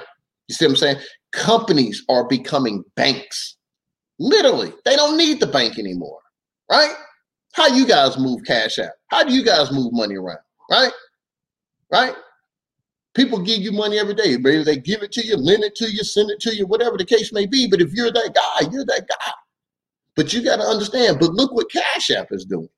[0.48, 0.96] You see what I'm saying?
[1.33, 3.57] Companies are becoming banks.
[4.18, 6.20] Literally, they don't need the bank anymore
[6.70, 6.94] right?
[7.53, 8.90] How you guys move cash out?
[9.09, 10.38] How do you guys move money around?
[10.70, 10.92] Right?
[11.92, 12.14] Right?
[13.14, 14.37] People give you money every day.
[14.37, 16.98] Maybe they give it to you, lend it to you, send it to you, whatever
[16.98, 17.68] the case may be.
[17.68, 19.33] But if you're that guy, you're that guy.
[20.16, 21.18] But you got to understand.
[21.20, 22.68] But look what Cash App is doing.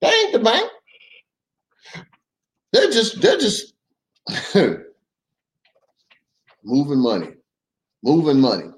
[0.00, 0.70] They ain't the bank.
[2.72, 3.74] They're just they're just
[6.64, 7.30] moving money,
[8.04, 8.70] moving money.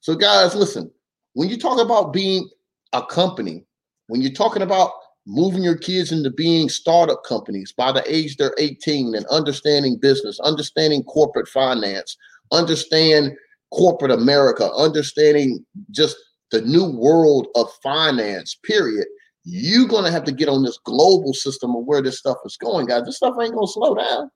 [0.00, 0.90] So guys, listen.
[1.34, 2.48] When you talk about being
[2.92, 3.65] a company,
[4.08, 4.92] when you're talking about
[5.26, 10.38] moving your kids into being startup companies by the age they're 18 and understanding business,
[10.40, 12.16] understanding corporate finance,
[12.52, 13.32] understand
[13.72, 16.16] corporate America, understanding just
[16.52, 19.06] the new world of finance, period,
[19.44, 22.56] you're going to have to get on this global system of where this stuff is
[22.56, 23.04] going, guys.
[23.04, 24.30] This stuff ain't going to slow down.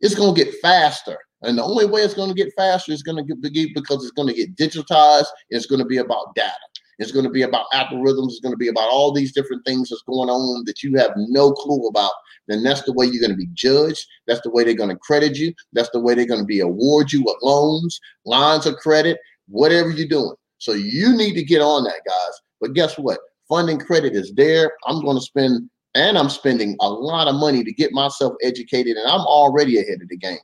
[0.00, 1.18] It's going to get faster.
[1.42, 4.12] And the only way it's going to get faster is going to be because it's
[4.12, 5.26] going to get digitized.
[5.50, 6.52] It's going to be about data.
[6.98, 8.28] It's going to be about algorithms.
[8.28, 11.12] It's going to be about all these different things that's going on that you have
[11.16, 12.12] no clue about.
[12.46, 14.06] Then that's the way you're going to be judged.
[14.26, 15.52] That's the way they're going to credit you.
[15.72, 19.90] That's the way they're going to be award you with loans, lines of credit, whatever
[19.90, 20.34] you're doing.
[20.58, 22.40] So you need to get on that, guys.
[22.60, 23.18] But guess what?
[23.48, 24.72] Funding credit is there.
[24.86, 28.96] I'm going to spend, and I'm spending a lot of money to get myself educated,
[28.96, 30.38] and I'm already ahead of the game.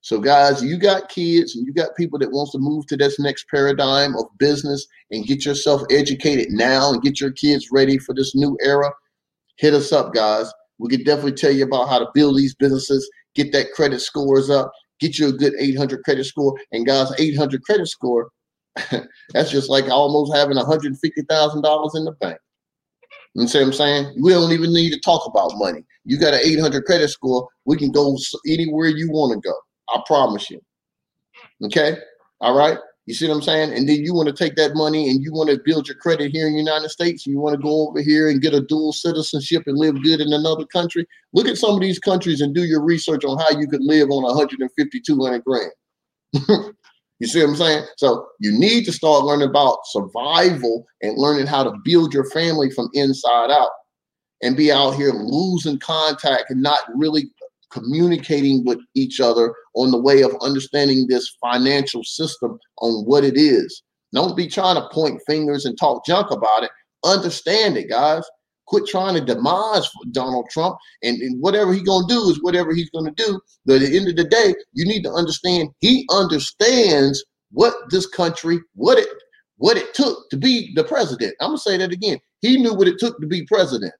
[0.00, 3.18] So, guys, you got kids and you got people that wants to move to this
[3.18, 8.14] next paradigm of business and get yourself educated now and get your kids ready for
[8.14, 8.90] this new era.
[9.56, 10.50] Hit us up, guys.
[10.78, 14.50] We can definitely tell you about how to build these businesses, get that credit scores
[14.50, 16.54] up, get you a good 800 credit score.
[16.70, 18.30] And guys, 800 credit score,
[19.32, 22.38] that's just like almost having $150,000 in the bank.
[23.34, 24.14] You see what I'm saying?
[24.22, 25.84] We don't even need to talk about money.
[26.04, 29.54] You got an 800 credit score, we can go anywhere you want to go.
[29.94, 30.60] I promise you.
[31.64, 31.96] Okay.
[32.40, 32.78] All right.
[33.08, 33.72] You see what I'm saying?
[33.72, 36.30] And then you want to take that money and you want to build your credit
[36.30, 37.26] here in the United States.
[37.26, 40.30] You want to go over here and get a dual citizenship and live good in
[40.30, 41.06] another country.
[41.32, 44.10] Look at some of these countries and do your research on how you could live
[44.10, 45.72] on 150, 200 grand.
[47.18, 47.84] you see what I'm saying?
[47.96, 52.70] So you need to start learning about survival and learning how to build your family
[52.70, 53.70] from inside out
[54.42, 57.30] and be out here losing contact and not really
[57.70, 63.36] communicating with each other on the way of understanding this financial system on what it
[63.36, 63.82] is.
[64.14, 66.70] Don't be trying to point fingers and talk junk about it.
[67.04, 68.24] Understand it, guys.
[68.66, 72.90] Quit trying to demise Donald Trump, and, and whatever he's gonna do is whatever he's
[72.90, 73.40] gonna do.
[73.64, 78.06] But at the end of the day, you need to understand he understands what this
[78.06, 79.08] country, what it,
[79.56, 81.34] what it took to be the president.
[81.40, 82.18] I'm gonna say that again.
[82.40, 83.94] He knew what it took to be president.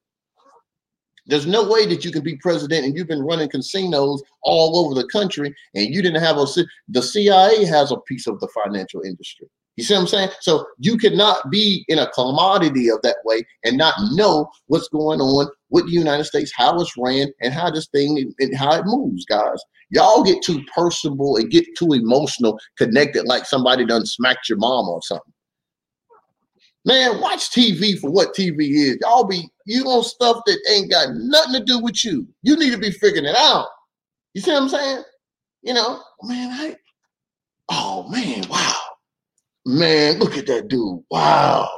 [1.28, 4.94] There's no way that you can be president and you've been running casinos all over
[4.94, 6.46] the country and you didn't have a.
[6.88, 9.46] The CIA has a piece of the financial industry.
[9.76, 10.30] You see what I'm saying?
[10.40, 15.20] So you cannot be in a commodity of that way and not know what's going
[15.20, 18.86] on with the United States, how it's ran, and how this thing and how it
[18.86, 19.62] moves, guys.
[19.90, 24.88] Y'all get too personable and get too emotional, connected like somebody done smacked your mom
[24.88, 25.32] or something.
[26.88, 28.96] Man, watch TV for what TV is.
[29.02, 32.26] Y'all be you on stuff that ain't got nothing to do with you.
[32.42, 33.66] You need to be figuring it out.
[34.32, 35.02] You see what I'm saying?
[35.60, 36.76] You know, man, I
[37.70, 38.72] oh man, wow.
[39.66, 41.02] Man, look at that dude.
[41.10, 41.68] Wow.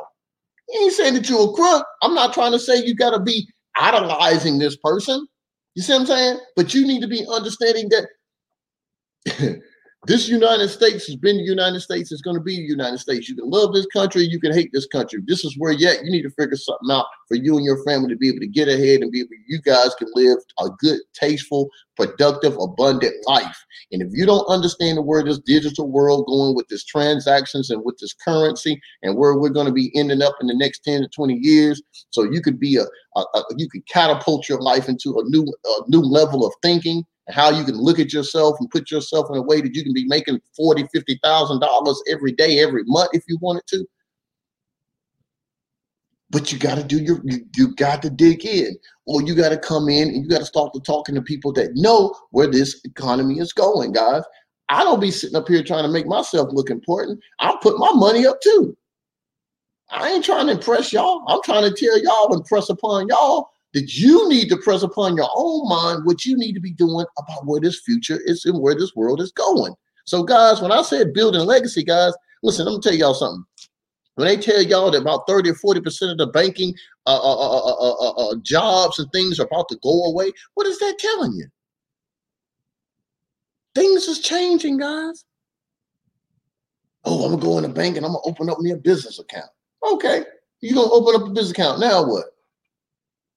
[0.69, 1.85] You ain't saying that you're a crook.
[2.03, 3.49] I'm not trying to say you gotta be
[3.81, 5.27] idolizing this person.
[5.75, 6.39] You see what I'm saying?
[6.55, 7.91] But you need to be understanding
[9.27, 9.61] that
[10.07, 12.11] this United States has been the United States.
[12.11, 13.29] It's going to be the United States.
[13.29, 14.23] You can love this country.
[14.23, 15.21] You can hate this country.
[15.27, 18.09] This is where yet you need to figure something out for you and your family
[18.09, 19.29] to be able to get ahead and be able.
[19.47, 23.63] You guys can live a good, tasteful, productive, abundant life.
[23.93, 27.85] And if you don't understand the where this digital world going with this transactions and
[27.85, 31.03] with this currency and where we're going to be ending up in the next ten
[31.03, 32.85] to twenty years, so you could be a,
[33.17, 37.05] a, a you could catapult your life into a new a new level of thinking
[37.29, 39.93] how you can look at yourself and put yourself in a way that you can
[39.93, 43.85] be making forty, fifty thousand dollars every day, every month if you wanted to.
[46.31, 49.51] But you got to do your you, you got to dig in, or you got
[49.51, 52.47] to come in and you got to start to talking to people that know where
[52.47, 54.23] this economy is going, guys.
[54.69, 57.21] I don't be sitting up here trying to make myself look important.
[57.41, 58.77] I put my money up too.
[59.91, 61.25] I ain't trying to impress y'all.
[61.27, 65.17] I'm trying to tell y'all and press upon y'all that you need to press upon
[65.17, 68.61] your own mind what you need to be doing about where this future is and
[68.61, 69.75] where this world is going.
[70.05, 73.45] So, guys, when I said building legacy, guys, listen, let me tell y'all something.
[74.17, 76.75] When they tell y'all that about 30 or 40% of the banking
[77.07, 80.67] uh uh uh, uh, uh, uh, jobs and things are about to go away, what
[80.67, 81.47] is that telling you?
[83.75, 85.25] Things is changing, guys.
[87.05, 89.19] Oh, I'm gonna go in the bank and I'm gonna open up me a business
[89.19, 89.51] account.
[89.93, 90.25] Okay,
[90.61, 91.81] you're gonna open up a business account.
[91.81, 92.27] Now what?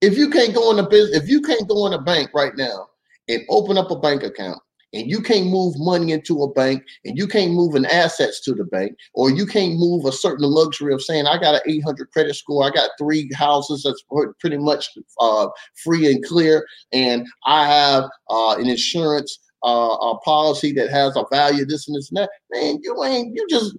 [0.03, 2.55] If you can't go in the business, if you can't go in a bank right
[2.57, 2.89] now
[3.29, 4.59] and open up a bank account
[4.91, 8.53] and you can't move money into a bank and you can't move an assets to
[8.53, 12.11] the bank or you can't move a certain luxury of saying i got an 800
[12.11, 12.65] credit score.
[12.65, 14.03] I got three houses that's
[14.41, 14.89] pretty much
[15.21, 15.47] uh,
[15.81, 21.23] free and clear and i have uh, an insurance uh, a policy that has a
[21.31, 22.29] value this and this and that.
[22.51, 23.77] Man you ain't you just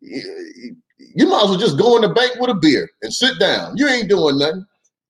[0.00, 3.76] you might as well just go in the bank with a beer and sit down.
[3.76, 4.64] You ain't doing nothing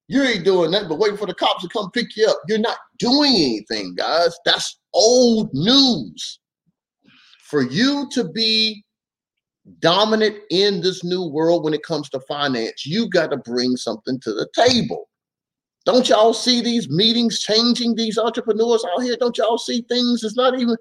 [0.09, 2.39] you ain't doing nothing but waiting for the cops to come pick you up.
[2.49, 4.37] You're not doing anything, guys.
[4.45, 6.41] That's old news.
[7.43, 8.85] For you to be
[9.81, 14.21] dominant in this new world when it comes to finance, you got to bring something
[14.21, 15.09] to the table.
[15.85, 19.17] Don't y'all see these meetings changing these entrepreneurs out here?
[19.19, 20.25] Don't y'all see things?
[20.25, 20.77] It's not even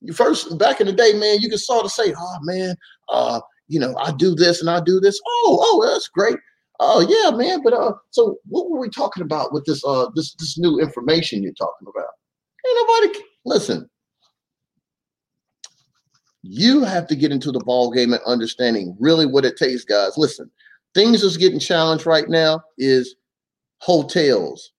[0.00, 1.40] you first back in the day, man.
[1.40, 2.76] You could sort of say, "Oh man,
[3.08, 6.36] uh, you know, I do this and I do this." Oh, oh, that's great.
[6.80, 7.62] Oh yeah, man.
[7.62, 11.42] But uh, so what were we talking about with this uh this this new information
[11.42, 12.10] you're talking about?
[12.66, 13.90] Ain't nobody listen.
[16.42, 20.16] You have to get into the ball game and understanding really what it takes, guys.
[20.16, 20.50] Listen,
[20.94, 23.16] things that's getting challenged right now is
[23.78, 24.72] hotels,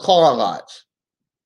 [0.00, 0.84] car lots,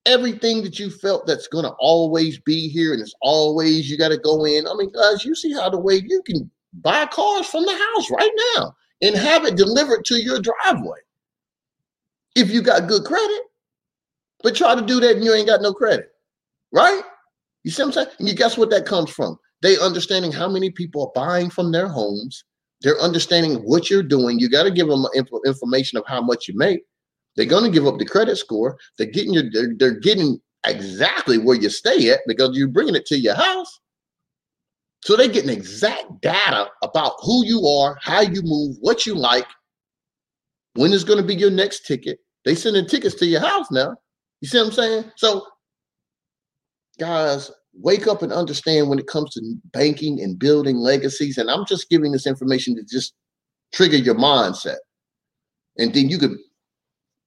[0.07, 4.09] everything that you felt that's going to always be here and it's always you got
[4.09, 4.67] to go in.
[4.67, 8.11] I mean, guys, you see how the way you can buy cars from the house
[8.11, 10.99] right now and have it delivered to your driveway
[12.35, 13.43] if you got good credit.
[14.43, 16.11] But try to do that and you ain't got no credit,
[16.73, 17.03] right?
[17.63, 18.09] You see what I'm saying?
[18.19, 19.39] And you guess what that comes from?
[19.63, 22.45] They understanding how many people are buying from their homes.
[22.81, 24.39] They're understanding what you're doing.
[24.39, 25.05] You got to give them
[25.45, 26.81] information of how much you make.
[27.37, 28.79] They're going to give up the credit score.
[28.97, 29.45] They're getting your.
[29.53, 33.80] They're, they're getting exactly where you stay at because you're bringing it to your house.
[35.03, 39.47] So they're getting exact data about who you are, how you move, what you like,
[40.75, 42.19] when is going to be your next ticket.
[42.45, 43.97] They sending tickets to your house now.
[44.41, 45.05] You see what I'm saying?
[45.17, 45.47] So,
[46.99, 51.39] guys, wake up and understand when it comes to banking and building legacies.
[51.39, 53.15] And I'm just giving this information to just
[53.73, 54.79] trigger your mindset.
[55.79, 56.37] And then you could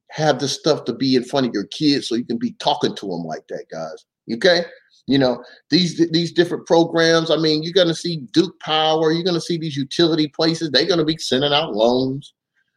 [0.10, 2.96] have this stuff to be in front of your kids so you can be talking
[2.96, 4.06] to them like that, guys.
[4.32, 4.66] Okay?
[5.08, 7.30] You know, these these different programs.
[7.30, 11.04] I mean, you're gonna see Duke Power, you're gonna see these utility places, they're gonna
[11.04, 12.34] be sending out loans.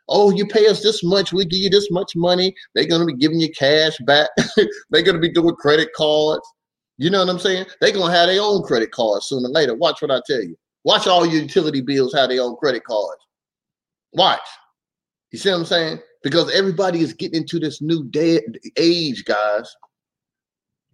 [0.09, 2.55] Oh, you pay us this much, we give you this much money.
[2.75, 4.31] They're gonna be giving you cash back.
[4.91, 6.47] they're gonna be doing credit cards.
[6.99, 7.67] You know what I'm saying?
[7.81, 9.75] They're gonna have their own credit cards sooner or later.
[9.75, 10.57] Watch what I tell you.
[10.85, 13.21] Watch all your utility bills have their own credit cards.
[14.12, 14.41] Watch.
[15.31, 15.99] You see what I'm saying?
[16.23, 18.41] Because everybody is getting into this new day
[18.77, 19.75] age, guys.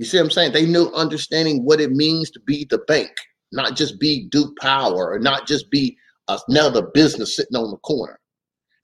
[0.03, 0.53] You see what I'm saying?
[0.53, 3.13] They knew understanding what it means to be the bank,
[3.53, 8.19] not just be Duke Power or not just be another business sitting on the corner.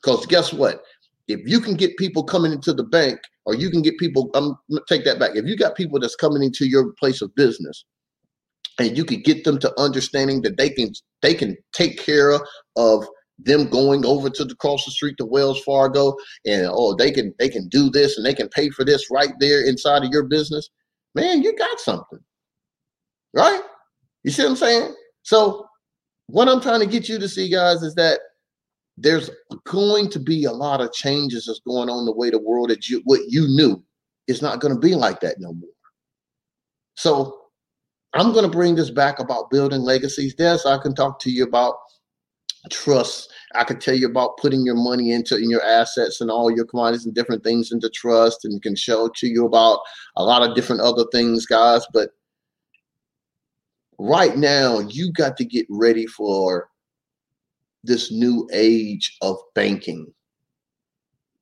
[0.00, 0.80] Because guess what?
[1.26, 4.56] If you can get people coming into the bank, or you can get people, um,
[4.88, 5.32] take that back.
[5.34, 7.84] If you got people that's coming into your place of business,
[8.78, 12.38] and you could get them to understanding that they can they can take care
[12.76, 13.08] of
[13.40, 16.14] them going over to the cross the street to Wells Fargo,
[16.46, 19.32] and oh they can they can do this and they can pay for this right
[19.40, 20.70] there inside of your business
[21.14, 22.20] man, you got something.
[23.34, 23.60] Right?
[24.24, 24.94] You see what I'm saying?
[25.22, 25.66] So,
[26.26, 28.20] what I'm trying to get you to see, guys, is that
[28.96, 29.30] there's
[29.64, 32.88] going to be a lot of changes that's going on the way the world that
[32.88, 33.82] you what you knew
[34.26, 35.70] is not going to be like that no more.
[36.96, 37.38] So
[38.14, 40.34] I'm going to bring this back about building legacies.
[40.34, 41.76] There, so I can talk to you about
[42.70, 43.27] trust.
[43.54, 46.66] I could tell you about putting your money into in your assets and all your
[46.66, 49.80] commodities and different things into trust and can show to you about
[50.16, 51.86] a lot of different other things, guys.
[51.92, 52.10] But
[53.98, 56.68] right now, you got to get ready for
[57.84, 60.12] this new age of banking.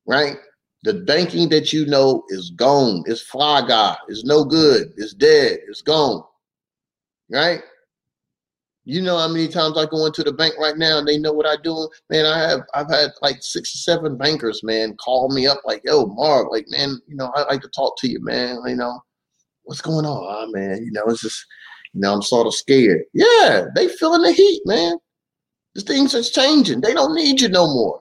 [0.07, 0.37] Right?
[0.85, 3.03] The banking that you know is gone.
[3.07, 3.97] It's fly guy.
[4.09, 4.93] It's no good.
[4.97, 5.59] It's dead.
[5.69, 6.23] It's gone.
[7.29, 7.63] Right?
[8.89, 11.33] You know how many times I go into the bank right now and they know
[11.33, 11.89] what I do?
[12.09, 15.83] Man, I have I've had like six or seven bankers, man, call me up like,
[15.85, 18.61] yo, Mark, like, man, you know, I'd like to talk to you, man.
[18.65, 19.01] You know,
[19.65, 20.25] what's going on?
[20.25, 21.45] Oh, man, you know, it's just,
[21.95, 23.03] you know, I'm sort of scared.
[23.13, 24.99] Yeah, they feeling the heat, man.
[25.75, 26.81] The things is changing.
[26.81, 28.01] They don't need you no more.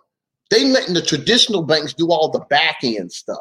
[0.52, 3.40] They letting the traditional banks do all the back end stuff.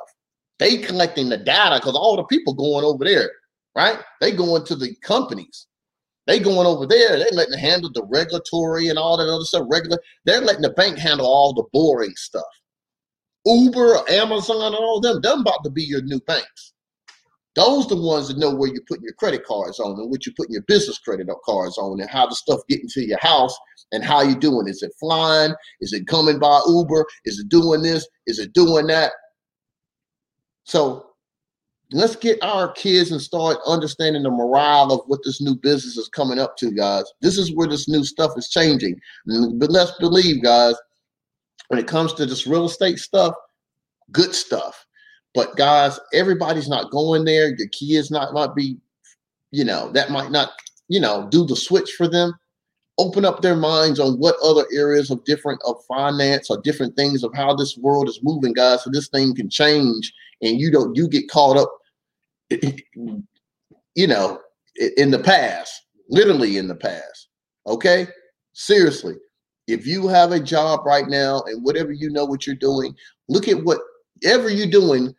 [0.58, 3.30] They collecting the data because all the people going over there,
[3.76, 3.98] right?
[4.22, 5.66] They going to the companies
[6.26, 9.66] they going over there, they letting handle the regulatory and all that other stuff.
[9.70, 12.44] Regular, they're letting the bank handle all the boring stuff.
[13.46, 16.72] Uber, Amazon, and all them, them about to be your new banks.
[17.56, 20.34] Those the ones that know where you're putting your credit cards on and what you're
[20.36, 23.56] putting your business credit cards on and how the stuff getting to your house
[23.92, 24.66] and how you doing.
[24.66, 25.54] Is it flying?
[25.80, 27.06] Is it coming by Uber?
[27.26, 28.08] Is it doing this?
[28.26, 29.12] Is it doing that?
[30.64, 31.13] So
[31.94, 36.08] let's get our kids and start understanding the morale of what this new business is
[36.08, 37.04] coming up to, guys.
[37.20, 39.00] This is where this new stuff is changing.
[39.28, 40.74] Mm, but let's believe, guys,
[41.68, 43.34] when it comes to this real estate stuff,
[44.10, 44.84] good stuff.
[45.34, 47.54] But guys, everybody's not going there.
[47.56, 48.76] Your kids not might be,
[49.52, 50.50] you know, that might not,
[50.88, 52.34] you know, do the switch for them.
[52.98, 57.22] Open up their minds on what other areas of different of finance or different things
[57.22, 58.82] of how this world is moving, guys.
[58.82, 61.72] So this thing can change, and you don't you get caught up,
[63.94, 64.40] you know,
[64.96, 67.28] in the past, literally in the past.
[67.66, 68.06] Okay,
[68.52, 69.14] seriously,
[69.66, 72.94] if you have a job right now and whatever you know what you're doing,
[73.28, 75.14] look at whatever you're doing,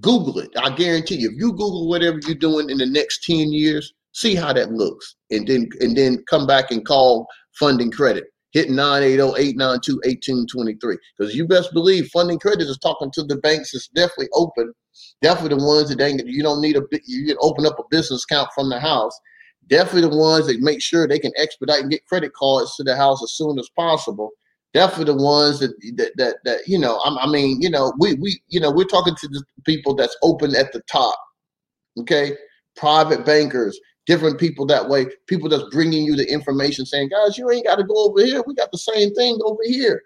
[0.00, 0.50] Google it.
[0.56, 4.34] I guarantee you, if you Google whatever you're doing in the next 10 years, see
[4.34, 5.16] how that looks.
[5.30, 7.26] And then and then come back and call
[7.58, 8.24] funding credit.
[8.52, 10.96] Hit 980-892-1823.
[11.18, 13.74] Because you best believe funding credit is talking to the banks.
[13.74, 14.72] It's definitely open.
[15.22, 18.24] Definitely the ones that they, you don't need a you can open up a business
[18.24, 19.18] account from the house
[19.68, 22.96] Definitely the ones that make sure they can expedite and get credit cards to the
[22.96, 24.30] house as soon as possible.
[24.74, 26.98] Definitely the ones that that that, that you know.
[26.98, 30.16] I, I mean, you know, we we you know we're talking to the people that's
[30.22, 31.18] open at the top.
[31.98, 32.36] Okay,
[32.76, 35.06] private bankers, different people that way.
[35.28, 38.42] People that's bringing you the information, saying, guys, you ain't got to go over here.
[38.46, 40.02] We got the same thing over here.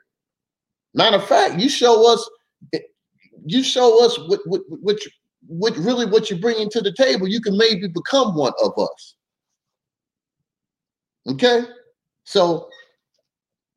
[0.94, 2.28] Matter of fact, you show us,
[3.44, 4.98] you show us what what what,
[5.46, 7.28] what really what you're bringing to the table.
[7.28, 9.14] You can maybe become one of us.
[11.28, 11.62] Okay,
[12.24, 12.68] so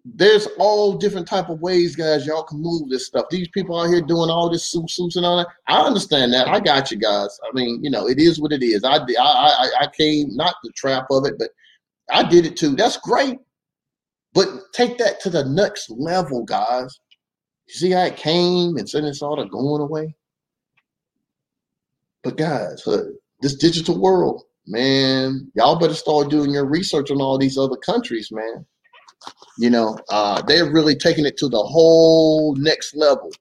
[0.04, 2.26] there's all different type of ways, guys.
[2.26, 3.26] Y'all can move this stuff.
[3.30, 5.48] These people out here doing all this soup soups and all that.
[5.68, 6.48] I understand that.
[6.48, 7.38] I got you guys.
[7.48, 8.84] I mean, you know, it is what it is.
[8.84, 11.50] I I, I came not the trap of it, but
[12.12, 12.76] I did it too.
[12.76, 13.38] That's great.
[14.34, 17.00] But take that to the next level, guys.
[17.72, 20.14] You see how it came and then it started going away?
[22.22, 22.86] But guys,
[23.40, 28.30] this digital world, man, y'all better start doing your research on all these other countries,
[28.30, 28.66] man.
[29.58, 33.32] You know, uh, they're really taking it to the whole next level.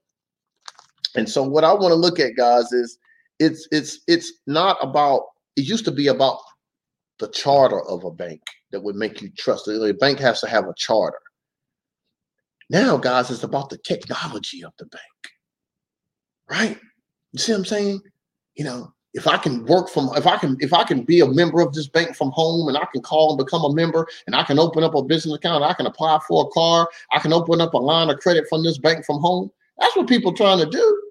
[1.17, 2.99] And so, what I want to look at, guys, is
[3.41, 5.23] it's it's it's not about.
[5.57, 6.39] It used to be about
[7.19, 9.67] the charter of a bank that would make you trust.
[9.67, 11.19] A bank has to have a charter.
[12.71, 15.03] Now, guys, it's about the technology of the bank,
[16.49, 16.79] right?
[17.33, 18.01] You see what I'm saying?
[18.55, 21.27] You know, if I can work from if I can if I can be a
[21.27, 24.37] member of this bank from home and I can call and become a member and
[24.37, 27.33] I can open up a business account, I can apply for a car, I can
[27.33, 29.51] open up a line of credit from this bank from home.
[29.81, 31.03] That's what people trying to do.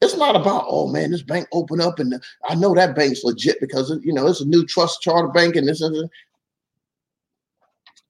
[0.00, 2.14] It's not about oh man, this bank open up and
[2.48, 5.68] I know that bank's legit because you know it's a new trust charter bank and
[5.68, 6.08] this is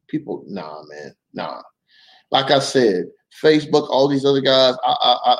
[0.06, 0.44] people.
[0.46, 1.62] Nah, man, nah.
[2.30, 3.06] Like I said,
[3.42, 5.36] Facebook, all these other guys, I I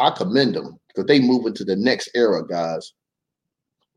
[0.00, 2.92] I, I commend them because they move into the next era, guys.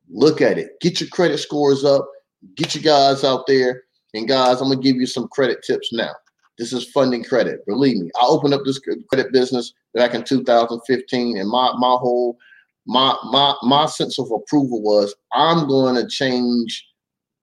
[0.10, 0.80] Look at it.
[0.82, 2.08] Get your credit scores up.
[2.56, 3.84] Get you guys out there.
[4.14, 6.14] And guys, I'm gonna give you some credit tips now.
[6.58, 7.66] This is funding credit.
[7.66, 12.38] Believe me, I opened up this credit business back in 2015, and my my whole
[12.86, 16.86] my my my sense of approval was I'm going to change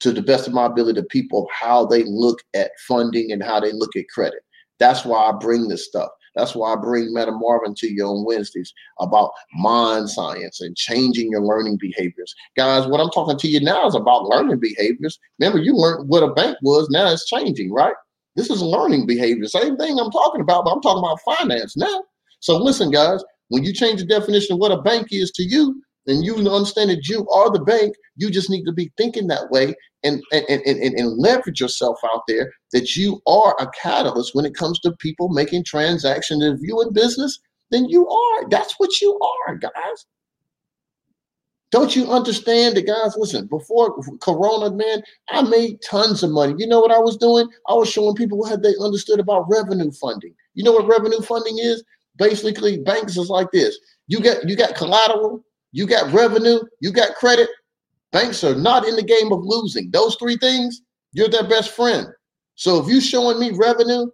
[0.01, 3.61] to the best of my ability to people how they look at funding and how
[3.61, 4.41] they look at credit.
[4.79, 6.11] That's why I bring this stuff.
[6.35, 11.31] That's why I bring Meta Marvin to you on Wednesdays about mind science and changing
[11.31, 12.35] your learning behaviors.
[12.57, 15.19] Guys, what I'm talking to you now is about learning behaviors.
[15.39, 17.95] Remember, you learned what a bank was, now it's changing, right?
[18.37, 19.47] This is learning behavior.
[19.47, 22.05] Same thing I'm talking about, but I'm talking about finance now.
[22.41, 25.83] So listen, guys, when you change the definition of what a bank is to you,
[26.07, 29.51] and you understand that you are the bank, you just need to be thinking that
[29.51, 34.35] way and, and, and, and, and leverage yourself out there that you are a catalyst
[34.35, 37.39] when it comes to people making transactions and viewing business,
[37.71, 38.49] then you are.
[38.49, 40.07] That's what you are, guys.
[41.73, 43.17] Don't you understand that, guys?
[43.17, 46.55] Listen, before Corona, man, I made tons of money.
[46.59, 47.49] You know what I was doing?
[47.69, 50.35] I was showing people what they understood about revenue funding.
[50.55, 51.83] You know what revenue funding is?
[52.17, 53.79] Basically, banks is like this.
[54.07, 57.49] You get you got collateral, you got revenue, you got credit.
[58.13, 59.91] Banks are not in the game of losing.
[59.91, 62.07] Those three things, you're their best friend.
[62.55, 64.07] So if you showing me revenue,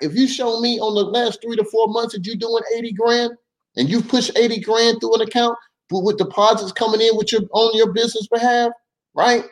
[0.00, 2.92] if you show me on the last three to four months that you're doing 80
[2.92, 3.32] grand
[3.76, 5.56] and you push 80 grand through an account
[5.90, 8.70] with deposits coming in with your on your business behalf,
[9.14, 9.44] right?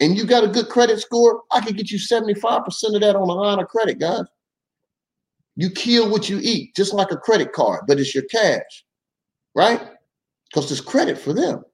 [0.00, 2.64] And you got a good credit score, I could get you 75%
[2.94, 4.24] of that on a line of credit, guys.
[5.54, 8.84] You kill what you eat, just like a credit card, but it's your cash,
[9.54, 9.91] right?
[10.52, 11.64] Because there's credit for them.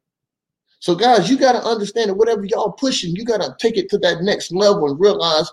[0.81, 3.91] So, guys, you got to understand that whatever y'all pushing, you got to take it
[3.91, 5.51] to that next level and realize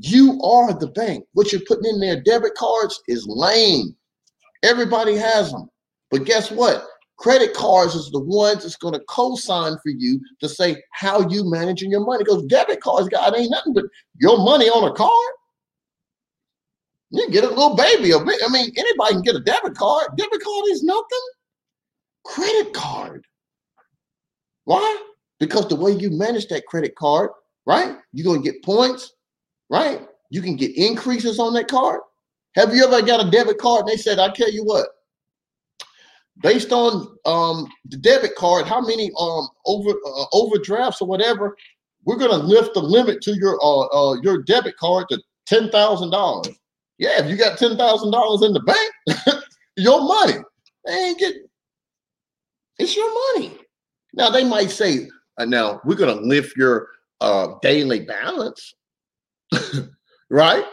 [0.00, 1.24] you are the bank.
[1.32, 3.96] What you're putting in there, debit cards, is lame.
[4.62, 5.70] Everybody has them.
[6.10, 6.84] But guess what?
[7.16, 11.50] Credit cards is the ones that's going to co-sign for you to say how you
[11.50, 12.22] managing your money.
[12.22, 13.84] Because debit cards, God, ain't nothing but
[14.20, 15.32] your money on a card.
[17.10, 18.12] You get a little baby.
[18.12, 20.08] I mean, anybody can get a debit card.
[20.18, 21.26] Debit card is nothing.
[22.28, 23.26] Credit card.
[24.64, 25.02] Why?
[25.40, 27.30] Because the way you manage that credit card,
[27.64, 27.96] right?
[28.12, 29.14] You're going to get points,
[29.70, 30.06] right?
[30.28, 32.00] You can get increases on that card.
[32.54, 34.88] Have you ever got a debit card and they said, I tell you what,
[36.42, 41.56] based on um, the debit card, how many um over uh, overdrafts or whatever,
[42.04, 46.10] we're gonna lift the limit to your uh, uh your debit card to ten thousand
[46.10, 46.48] dollars.
[46.98, 49.42] Yeah, if you got ten thousand dollars in the bank,
[49.76, 50.42] your money.
[50.84, 51.34] They ain't get
[52.78, 53.58] it's your money.
[54.14, 55.08] Now they might say,
[55.38, 56.88] uh, now we're gonna lift your
[57.20, 58.74] uh daily balance,
[60.30, 60.64] right?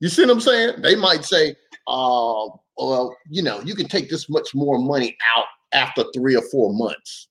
[0.00, 0.82] You see what I'm saying?
[0.82, 1.50] They might say,
[1.86, 6.42] uh, well, you know, you can take this much more money out after three or
[6.42, 7.28] four months.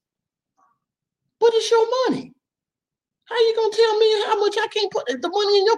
[1.39, 2.34] But it's your money.
[3.25, 5.77] How you gonna tell me how much I can't put the money in your?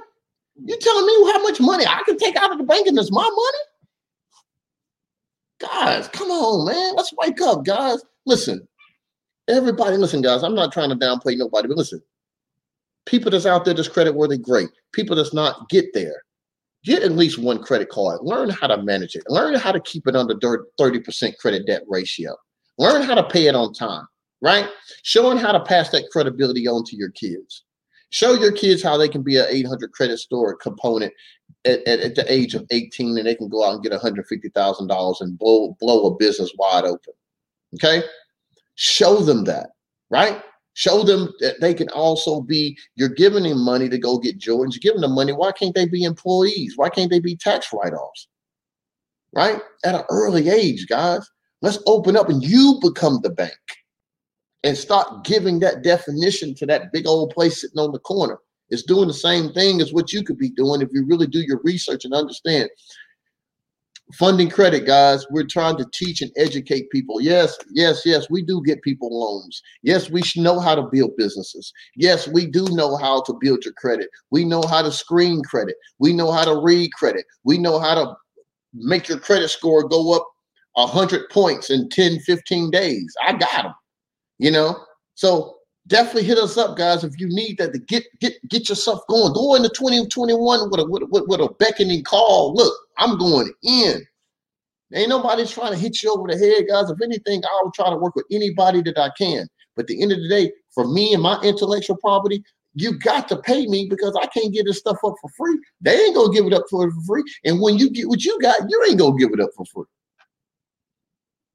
[0.66, 3.12] You telling me how much money I can take out of the bank and it's
[3.12, 3.64] my money?
[5.60, 6.96] Guys, come on, man.
[6.96, 8.04] Let's wake up, guys.
[8.26, 8.68] Listen,
[9.48, 10.44] everybody, listen, guys.
[10.44, 12.02] I'm not trying to downplay nobody, but listen,
[13.06, 14.70] people that's out there that's credit worthy, great.
[14.94, 16.24] People that's not, get there
[16.84, 18.20] get at least one credit card.
[18.22, 19.24] Learn how to manage it.
[19.30, 22.36] Learn how to keep it under 30% credit debt ratio.
[22.78, 24.06] Learn how to pay it on time,
[24.42, 24.68] right?
[25.04, 27.64] Showing how to pass that credibility on to your kids.
[28.10, 31.14] Show your kids how they can be an 800 credit score component
[31.66, 35.22] at, at, at the age of 18 and they can go out and get $150,000
[35.22, 37.14] and blow, blow a business wide open.
[37.76, 38.04] Okay?
[38.76, 39.70] Show them that,
[40.10, 40.42] right?
[40.74, 44.74] Show them that they can also be, you're giving them money to go get Jordans,
[44.74, 45.32] you're giving them money.
[45.32, 46.74] Why can't they be employees?
[46.78, 48.28] Why can't they be tax write offs?
[49.34, 49.62] Right?
[49.86, 51.28] At an early age, guys.
[51.62, 53.54] Let's open up and you become the bank
[54.64, 58.40] and start giving that definition to that big old place sitting on the corner.
[58.70, 61.42] It's doing the same thing as what you could be doing if you really do
[61.42, 62.70] your research and understand
[64.18, 65.26] funding credit guys.
[65.30, 67.22] We're trying to teach and educate people.
[67.22, 69.62] Yes yes yes we do get people loans.
[69.84, 71.72] Yes we know how to build businesses.
[71.96, 74.10] Yes we do know how to build your credit.
[74.32, 75.76] We know how to screen credit.
[76.00, 77.26] We know how to read credit.
[77.44, 78.16] We know how to
[78.74, 80.28] make your credit score go up
[80.74, 83.14] 100 points in 10 15 days.
[83.26, 83.74] I got them
[84.40, 84.76] you know?
[85.16, 85.56] So
[85.88, 89.34] definitely hit us up guys if you need that to get get get yourself going.
[89.34, 92.54] Go into 2021 with a with with a beckoning call.
[92.54, 94.06] Look i'm going in.
[94.94, 96.90] Ain't nobody trying to hit you over the head guys.
[96.90, 99.48] If anything i'll try to work with anybody that i can.
[99.76, 102.44] But the end of the day for me and my intellectual property
[102.76, 105.60] you got to pay me because i can't get this stuff up for free.
[105.82, 107.24] They ain't gonna give it up for free.
[107.44, 109.86] And when you get what you got you ain't gonna give it up for free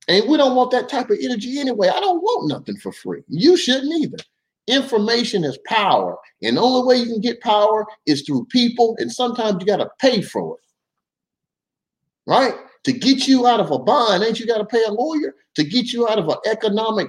[0.09, 1.89] and we don't want that type of energy anyway.
[1.89, 3.23] I don't want nothing for free.
[3.29, 4.17] You shouldn't either.
[4.67, 6.17] Information is power.
[6.43, 8.97] And the only way you can get power is through people.
[8.99, 12.31] And sometimes you got to pay for it.
[12.31, 12.55] Right?
[12.85, 15.35] To get you out of a bind, ain't you got to pay a lawyer?
[15.57, 17.09] To get you out of an economic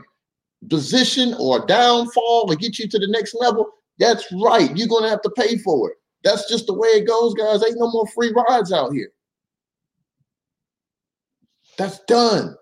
[0.69, 4.75] position or downfall to get you to the next level, that's right.
[4.75, 5.97] You're going to have to pay for it.
[6.23, 7.63] That's just the way it goes, guys.
[7.63, 9.11] Ain't no more free rides out here.
[11.77, 12.55] That's done.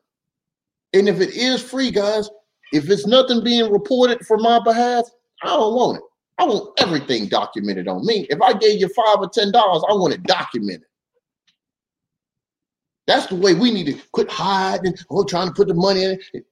[0.94, 2.30] And if it is free, guys,
[2.72, 5.06] if it's nothing being reported for my behalf,
[5.44, 6.04] I don't want it.
[6.40, 8.28] I want everything documented on me.
[8.30, 10.88] If I gave you five or ten dollars, I want it documented.
[13.08, 16.20] That's the way we need to quit hiding or trying to put the money in
[16.34, 16.46] it.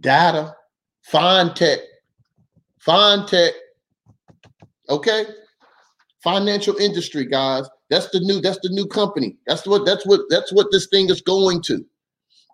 [0.00, 0.54] Data,
[1.10, 1.78] Fintech,
[2.78, 3.52] fine tech.
[4.88, 5.24] Okay,
[6.22, 7.66] financial industry, guys.
[7.88, 8.40] That's the new.
[8.40, 9.36] That's the new company.
[9.46, 9.86] That's what.
[9.86, 10.20] That's what.
[10.28, 11.84] That's what this thing is going to.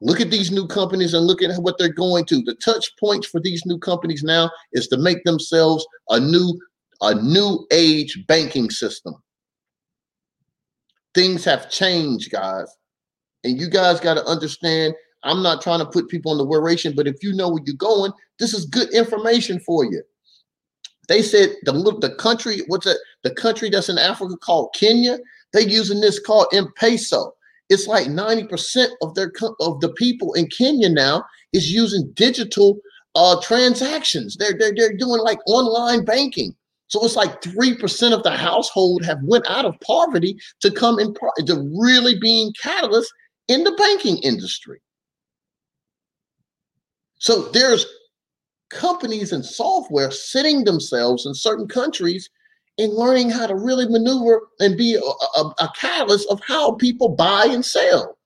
[0.05, 2.43] Look at these new companies and look at what they're going to.
[2.43, 6.61] The touch points for these new companies now is to make themselves a new
[7.03, 9.15] a new age banking system.
[11.15, 12.69] Things have changed, guys.
[13.45, 16.97] And you guys got to understand, I'm not trying to put people on the worration,
[16.97, 20.03] but if you know where you're going, this is good information for you.
[21.09, 22.99] They said the the country, what's that?
[23.23, 25.19] The country that's in Africa called Kenya,
[25.53, 27.31] they're using this called M-Pesa
[27.73, 32.79] it's like 90% of their of the people in Kenya now is using digital
[33.15, 34.37] uh, transactions.
[34.37, 36.55] They're, they're, they're doing like online banking.
[36.89, 41.15] So it's like 3% of the household have went out of poverty to come in
[41.47, 43.07] to really being catalysts
[43.49, 44.83] in the banking industry.
[47.19, 47.87] So there's
[48.71, 52.29] companies and software sitting themselves in certain countries
[52.79, 57.09] in learning how to really maneuver and be a, a, a catalyst of how people
[57.11, 58.17] buy and sell.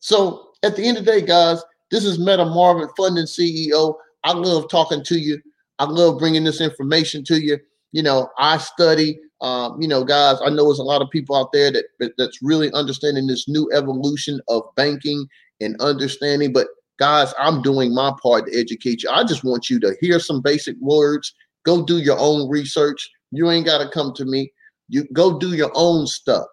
[0.00, 3.94] So at the end of the day, guys, this is Meta Marvin, funding CEO.
[4.24, 5.40] I love talking to you.
[5.78, 7.58] I love bringing this information to you.
[7.92, 9.18] You know, I study.
[9.40, 11.84] Um, you know, guys, I know there's a lot of people out there that
[12.16, 15.26] that's really understanding this new evolution of banking
[15.60, 16.52] and understanding.
[16.52, 19.10] But guys, I'm doing my part to educate you.
[19.10, 21.34] I just want you to hear some basic words.
[21.64, 23.10] Go do your own research.
[23.30, 24.52] You ain't got to come to me.
[24.88, 26.46] You go do your own stuff.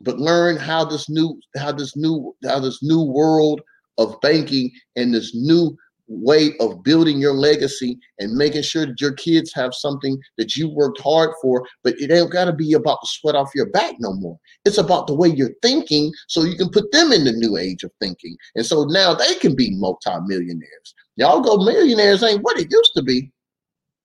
[0.00, 3.60] But learn how this new how this new how this new world
[3.98, 5.76] of banking and this new
[6.08, 10.68] way of building your legacy and making sure that your kids have something that you
[10.68, 13.94] worked hard for, but it ain't got to be about the sweat off your back
[13.98, 14.38] no more.
[14.64, 17.84] It's about the way you're thinking so you can put them in the new age
[17.84, 18.36] of thinking.
[18.56, 20.94] And so now they can be multimillionaires.
[21.16, 23.30] Y'all go millionaires ain't what it used to be,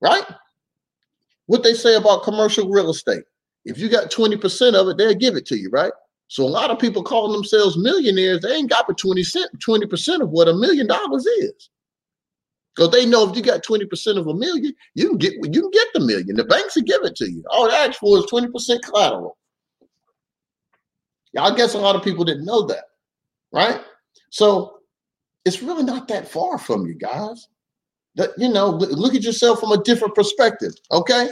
[0.03, 0.23] right?
[1.47, 3.23] What they say about commercial real estate.
[3.65, 5.91] If you got 20% of it, they'll give it to you, right?
[6.27, 10.21] So a lot of people calling themselves millionaires, they ain't got but 20 cent, 20%
[10.21, 11.69] of what a million dollars is.
[12.75, 15.69] Because they know if you got 20% of a million, you can get you can
[15.69, 16.35] get the million.
[16.35, 17.43] The banks will give it to you.
[17.51, 19.37] All they ask for is 20% collateral.
[21.33, 22.85] Yeah, I guess a lot of people didn't know that,
[23.51, 23.79] right?
[24.31, 24.79] So
[25.45, 27.47] it's really not that far from you guys.
[28.15, 30.73] That you know, look at yourself from a different perspective.
[30.91, 31.29] Okay.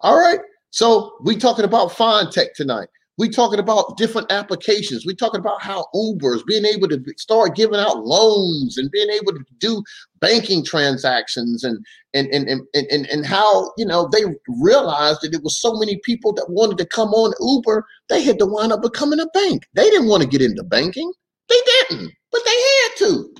[0.00, 0.40] All right.
[0.70, 2.88] So we talking about Fintech tonight.
[3.16, 5.06] We talking about different applications.
[5.06, 9.32] We talking about how Uber's being able to start giving out loans and being able
[9.32, 9.84] to do
[10.20, 14.24] banking transactions and and and and and, and how you know they
[14.60, 18.38] realized that it was so many people that wanted to come on Uber, they had
[18.40, 19.62] to wind up becoming a bank.
[19.74, 21.12] They didn't want to get into banking.
[21.48, 23.34] They didn't, but they had to.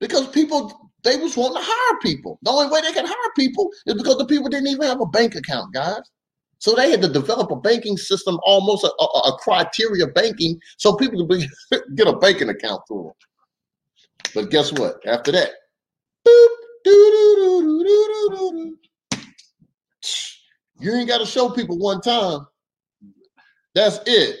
[0.00, 2.38] Because people they was wanting to hire people.
[2.42, 5.06] The only way they could hire people is because the people didn't even have a
[5.06, 6.02] bank account, guys.
[6.58, 10.96] So they had to develop a banking system, almost a, a, a criteria banking, so
[10.96, 11.48] people could be,
[11.94, 13.12] get a banking account through them.
[14.34, 14.96] But guess what?
[15.06, 15.50] After that,
[16.26, 16.48] boop,
[20.80, 22.46] you ain't got to show people one time.
[23.74, 24.36] That's it,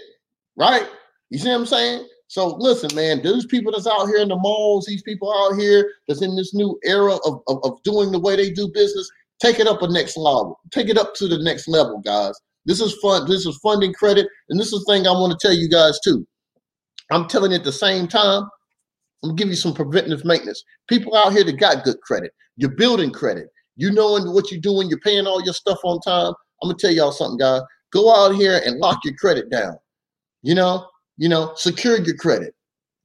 [0.56, 0.88] right?
[1.30, 2.08] You see what I'm saying?
[2.28, 5.90] So listen, man, these people that's out here in the malls, these people out here
[6.06, 9.10] that's in this new era of, of, of doing the way they do business,
[9.40, 10.58] Take it up a next level.
[10.72, 12.34] Take it up to the next level, guys.
[12.64, 13.28] This is fun.
[13.28, 15.98] This is funding credit, and this is the thing I want to tell you guys
[16.00, 16.26] too.
[17.10, 18.48] I'm telling at the same time.
[19.22, 20.62] I'm gonna give you some preventative maintenance.
[20.88, 22.32] People out here that got good credit.
[22.56, 23.48] You're building credit.
[23.76, 24.88] You knowing what you're doing.
[24.88, 26.32] You're paying all your stuff on time.
[26.62, 27.62] I'm gonna tell y'all something, guys.
[27.92, 29.76] Go out here and lock your credit down.
[30.42, 30.86] You know,
[31.18, 32.54] you know, secure your credit.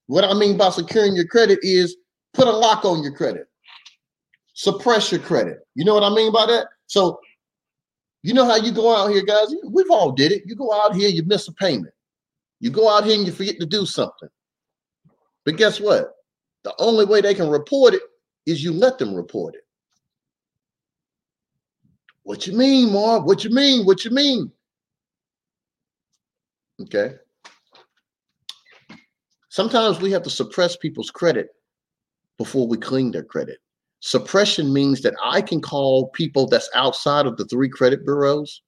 [0.08, 1.98] What I mean by securing your credit is
[2.34, 3.48] put a lock on your credit
[4.54, 5.60] suppress your credit.
[5.76, 6.68] You know what I mean by that?
[6.88, 7.20] So,
[8.22, 9.54] you know how you go out here, guys?
[9.66, 10.44] We've all did it.
[10.46, 11.94] You go out here, you miss a payment.
[12.60, 14.30] You go out here and you forget to do something.
[15.44, 16.14] But guess what?
[16.64, 18.02] The only way they can report it
[18.46, 19.66] is you let them report it.
[22.24, 23.26] What you mean, Marv?
[23.26, 23.86] What you mean?
[23.86, 24.50] What you mean?
[26.84, 27.16] Okay.
[29.54, 31.50] Sometimes we have to suppress people's credit
[32.40, 33.60] before we clean their credit.
[34.00, 38.64] Suppression means that I can call people that's outside of the three credit bureaus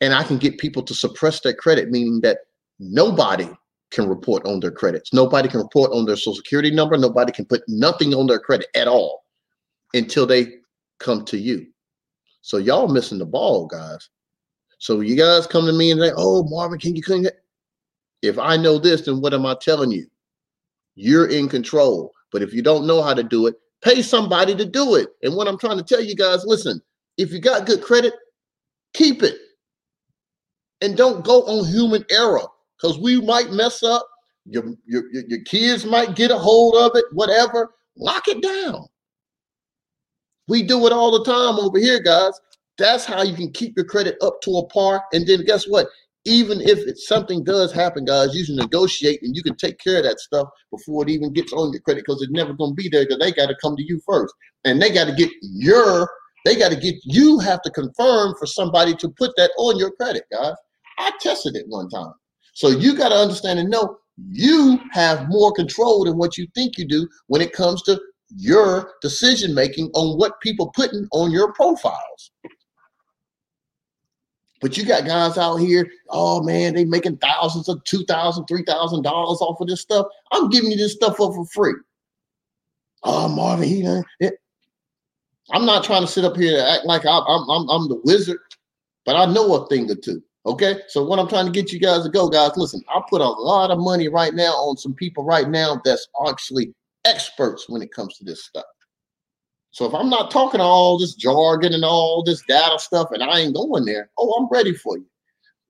[0.00, 2.38] and I can get people to suppress their credit, meaning that
[2.80, 3.48] nobody
[3.92, 5.12] can report on their credits.
[5.12, 6.96] Nobody can report on their social security number.
[6.96, 9.26] Nobody can put nothing on their credit at all
[9.94, 10.54] until they
[10.98, 11.64] come to you.
[12.40, 14.10] So y'all missing the ball, guys.
[14.80, 17.44] So you guys come to me and say, "Oh, Marvin, can you clean it?"
[18.22, 20.06] If I know this, then what am I telling you?
[20.94, 22.12] You're in control.
[22.32, 25.08] But if you don't know how to do it, Pay somebody to do it.
[25.22, 26.80] And what I'm trying to tell you guys, listen,
[27.16, 28.12] if you got good credit,
[28.92, 29.36] keep it.
[30.80, 32.42] And don't go on human error
[32.76, 34.06] because we might mess up.
[34.46, 37.74] Your, your, your kids might get a hold of it, whatever.
[37.96, 38.86] Lock it down.
[40.48, 42.32] We do it all the time over here, guys.
[42.78, 45.04] That's how you can keep your credit up to a par.
[45.12, 45.88] And then guess what?
[46.28, 49.98] Even if it's something does happen, guys, you can negotiate and you can take care
[49.98, 52.74] of that stuff before it even gets on your credit because it's never going to
[52.74, 54.34] be there because they got to come to you first.
[54.64, 56.08] And they got to get your,
[56.44, 59.90] they got to get, you have to confirm for somebody to put that on your
[59.92, 60.54] credit, guys.
[60.98, 62.12] I tested it one time.
[62.54, 63.96] So you got to understand and know
[64.30, 68.00] you have more control than what you think you do when it comes to
[68.36, 72.32] your decision making on what people putting on your profiles.
[74.60, 78.64] But you got guys out here, oh man, they making thousands of two thousand, three
[78.64, 80.06] thousand dollars off of this stuff.
[80.32, 81.74] I'm giving you this stuff up for free.
[83.04, 84.34] Oh, Marvin, he done it.
[85.52, 88.40] I'm not trying to sit up here and act like I'm I'm I'm the wizard,
[89.04, 90.22] but I know a thing or two.
[90.46, 93.20] Okay, so what I'm trying to get you guys to go, guys, listen, I put
[93.20, 96.72] a lot of money right now on some people right now that's actually
[97.04, 98.64] experts when it comes to this stuff.
[99.70, 103.40] So if I'm not talking all this jargon and all this data stuff and I
[103.40, 105.06] ain't going there, oh, I'm ready for you.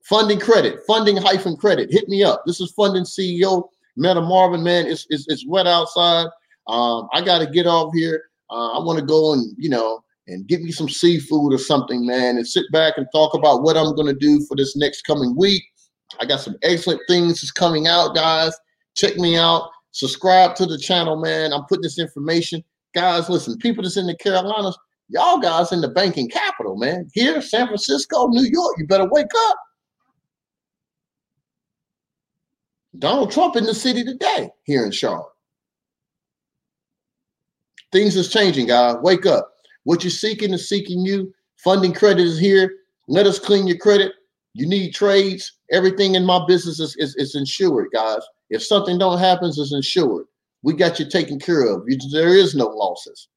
[0.05, 2.43] Funding credit, funding hyphen credit, hit me up.
[2.47, 3.69] This is funding CEO
[3.99, 4.87] Meta Marvin, man.
[4.87, 6.27] It's, it's, it's wet outside.
[6.69, 8.23] Um, I got to get off here.
[8.51, 12.07] Uh, I want to go and, you know, and get me some seafood or something,
[12.07, 15.03] man, and sit back and talk about what I'm going to do for this next
[15.03, 15.63] coming week.
[16.21, 18.55] I got some excellent things that's coming out, guys.
[18.95, 19.69] Check me out.
[19.91, 21.53] Subscribe to the channel, man.
[21.53, 22.63] I'm putting this information.
[22.95, 24.79] Guys, listen, people that's in the Carolinas,
[25.09, 27.09] y'all guys in the banking capital, man.
[27.13, 29.57] Here, San Francisco, New York, you better wake up.
[32.99, 35.33] Donald Trump in the city today here in Charlotte.
[37.93, 38.97] Things is changing, guys.
[39.03, 39.53] Wake up.
[39.85, 41.33] What you're seeking is seeking you.
[41.57, 42.73] Funding credit is here.
[43.07, 44.13] Let us clean your credit.
[44.55, 45.53] You need trades.
[45.71, 48.21] Everything in my business is, is, is insured, guys.
[48.51, 50.27] If something don't happen, it's insured.
[50.69, 51.85] We got you taken care of.
[51.87, 53.29] You, there is no losses.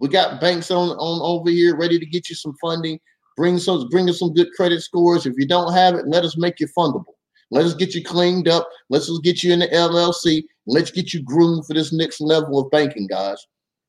[0.00, 3.00] We got banks on, on over here ready to get you some funding.
[3.38, 5.24] Bring some, bring us some good credit scores.
[5.24, 7.14] If you don't have it, let us make you fundable.
[7.50, 8.68] Let us get you cleaned up.
[8.90, 10.44] Let's get you in the LLC.
[10.66, 13.42] Let's get you groomed for this next level of banking, guys.